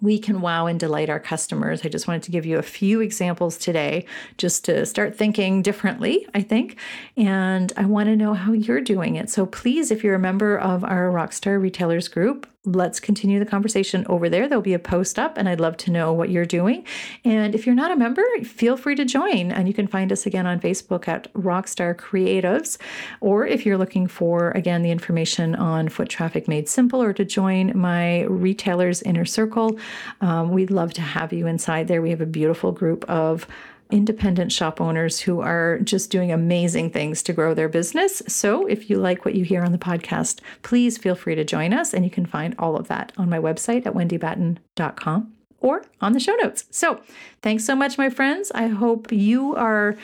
we 0.06 0.20
can 0.20 0.40
wow 0.40 0.68
and 0.68 0.80
delight 0.80 1.10
our 1.10 1.20
customers. 1.20 1.82
I 1.84 1.90
just 1.90 2.08
wanted 2.08 2.24
to 2.24 2.32
give 2.32 2.46
you 2.46 2.58
a 2.58 2.64
few 2.64 3.02
examples 3.02 3.58
today 3.58 4.06
just 4.38 4.64
to 4.66 4.86
start 4.86 5.18
thinking 5.18 5.62
differently, 5.62 6.28
I 6.34 6.42
think. 6.42 6.78
And 7.18 7.74
I 7.76 7.86
want 7.86 8.08
to 8.08 8.16
know 8.16 8.36
how 8.36 8.54
you're 8.54 8.82
doing 8.82 9.16
it. 9.16 9.30
So 9.30 9.46
please, 9.46 9.92
if 9.92 10.04
you're 10.04 10.16
a 10.16 10.20
member 10.20 10.58
of 10.58 10.84
our 10.84 11.10
Rockstar 11.10 11.60
Retailers 11.60 12.08
group, 12.08 12.48
let's 12.66 13.00
continue 13.00 13.40
the 13.40 13.46
conversation 13.46 14.06
over 14.08 14.30
there. 14.30 14.48
There'll 14.48 14.62
be 14.62 14.74
a 14.74 14.80
post 14.80 15.20
up, 15.20 15.38
and 15.38 15.48
I'd 15.48 15.60
love 15.60 15.78
to 15.78 15.92
know 15.92 16.12
what 16.14 16.30
you're 16.30 16.46
doing. 16.46 16.86
And 17.24 17.56
if 17.56 17.66
you're 17.66 17.76
not 17.76 17.92
a 17.92 17.96
member, 17.96 18.24
feel 18.44 18.78
free 18.78 18.96
to 18.96 19.06
join. 19.06 19.52
And 19.52 19.68
you 19.68 19.74
can 19.74 19.88
find 19.88 20.12
us 20.12 20.26
again 20.26 20.46
on 20.46 20.60
Facebook 20.60 21.08
at 21.08 21.32
Rockstar 21.34 21.96
Creatives. 21.96 22.78
Or 23.22 23.46
if 23.46 23.66
you're 23.66 23.78
looking 23.78 24.08
for, 24.08 24.52
again, 24.52 24.82
the 24.82 24.92
information 24.92 25.56
on 25.56 25.90
Foot 25.90 26.10
Traffic 26.10 26.48
Made 26.48 26.68
Simple 26.68 27.02
or 27.02 27.14
to 27.14 27.26
join 27.26 27.78
my 27.78 28.24
retailers 28.24 29.02
inner 29.04 29.26
circle, 29.26 29.78
um, 30.22 30.52
we'd 30.52 30.72
love 30.72 30.94
to 30.94 31.02
have 31.02 31.32
you 31.32 31.48
inside 31.48 31.88
there. 31.88 32.02
We 32.02 32.10
have 32.10 32.22
a 32.22 32.26
beautiful 32.26 32.72
group 32.72 33.04
of 33.10 33.48
independent 33.92 34.52
shop 34.52 34.82
owners 34.82 35.20
who 35.20 35.42
are 35.42 35.80
just 35.80 36.10
doing 36.10 36.32
amazing 36.32 36.90
things 36.90 37.22
to 37.24 37.34
grow 37.34 37.54
their 37.54 37.70
business. 37.70 38.22
So, 38.28 38.66
if 38.66 38.90
you 38.90 38.98
like 38.98 39.26
what 39.26 39.36
you 39.36 39.44
hear 39.44 39.64
on 39.64 39.72
the 39.72 39.78
podcast, 39.78 40.40
please 40.64 40.98
feel 40.98 41.16
free 41.16 41.36
to 41.36 41.44
join 41.44 41.74
us. 41.74 41.94
And 41.94 42.04
you 42.04 42.12
can 42.12 42.26
find 42.26 42.56
all 42.58 42.76
of 42.76 42.88
that 42.88 43.12
on 43.18 43.30
my 43.30 43.40
website 43.40 43.86
at 43.86 43.94
wendybatten.com 43.94 45.34
or 45.60 45.84
on 46.02 46.14
the 46.14 46.20
show 46.20 46.36
notes. 46.36 46.66
So, 46.72 47.02
thanks 47.42 47.66
so 47.66 47.76
much, 47.76 47.98
my 47.98 48.10
friends. 48.10 48.52
I 48.54 48.68
hope 48.68 49.12
you 49.12 49.56
are 49.56 49.96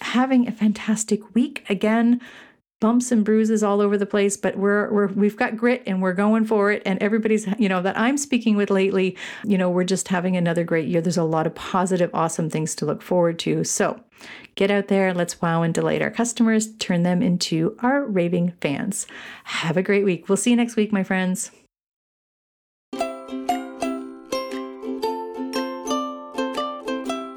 having 0.00 0.46
a 0.46 0.52
fantastic 0.52 1.34
week. 1.34 1.64
Again, 1.68 2.20
bumps 2.80 3.10
and 3.10 3.24
bruises 3.24 3.62
all 3.62 3.80
over 3.80 3.96
the 3.96 4.06
place, 4.06 4.36
but 4.36 4.56
we're, 4.56 4.92
we're 4.92 5.06
we've 5.08 5.36
got 5.36 5.56
grit 5.56 5.82
and 5.86 6.02
we're 6.02 6.12
going 6.12 6.44
for 6.44 6.70
it. 6.70 6.82
And 6.84 7.02
everybody's, 7.02 7.46
you 7.58 7.68
know, 7.68 7.80
that 7.82 7.98
I'm 7.98 8.18
speaking 8.18 8.56
with 8.56 8.70
lately, 8.70 9.16
you 9.44 9.56
know, 9.56 9.70
we're 9.70 9.84
just 9.84 10.08
having 10.08 10.36
another 10.36 10.64
great 10.64 10.88
year. 10.88 11.00
There's 11.00 11.16
a 11.16 11.24
lot 11.24 11.46
of 11.46 11.54
positive, 11.54 12.10
awesome 12.12 12.50
things 12.50 12.74
to 12.76 12.86
look 12.86 13.02
forward 13.02 13.38
to. 13.40 13.64
So 13.64 14.00
get 14.54 14.70
out 14.70 14.88
there, 14.88 15.14
let's 15.14 15.40
wow 15.40 15.62
and 15.62 15.72
delight 15.72 16.02
our 16.02 16.10
customers, 16.10 16.74
turn 16.76 17.02
them 17.02 17.22
into 17.22 17.76
our 17.80 18.04
raving 18.04 18.52
fans. 18.60 19.06
Have 19.44 19.76
a 19.76 19.82
great 19.82 20.04
week. 20.04 20.28
We'll 20.28 20.36
see 20.36 20.50
you 20.50 20.56
next 20.56 20.76
week, 20.76 20.92
my 20.92 21.02
friends. 21.02 21.50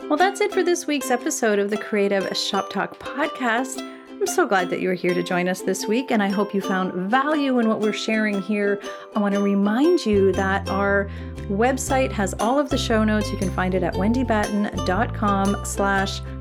Well, 0.09 0.17
that's 0.17 0.41
it 0.41 0.51
for 0.51 0.63
this 0.63 0.87
week's 0.87 1.11
episode 1.11 1.59
of 1.59 1.69
the 1.69 1.77
Creative 1.77 2.35
Shop 2.35 2.71
Talk 2.71 2.97
podcast. 2.97 3.98
I'm 4.19 4.27
so 4.27 4.45
glad 4.45 4.69
that 4.71 4.81
you 4.81 4.89
are 4.89 4.95
here 4.95 5.13
to 5.13 5.23
join 5.23 5.47
us 5.47 5.61
this 5.61 5.87
week, 5.87 6.11
and 6.11 6.21
I 6.21 6.27
hope 6.27 6.53
you 6.53 6.59
found 6.59 6.91
value 7.09 7.59
in 7.59 7.69
what 7.69 7.79
we're 7.79 7.93
sharing 7.93 8.41
here. 8.41 8.81
I 9.15 9.19
want 9.19 9.33
to 9.33 9.39
remind 9.39 10.05
you 10.05 10.33
that 10.33 10.67
our 10.67 11.09
website 11.43 12.11
has 12.11 12.33
all 12.33 12.59
of 12.59 12.69
the 12.69 12.77
show 12.77 13.05
notes. 13.05 13.31
You 13.31 13.37
can 13.37 13.49
find 13.49 13.73
it 13.73 13.81
at 13.81 13.93
wendybatten.com 13.93 15.63
slash 15.63 16.19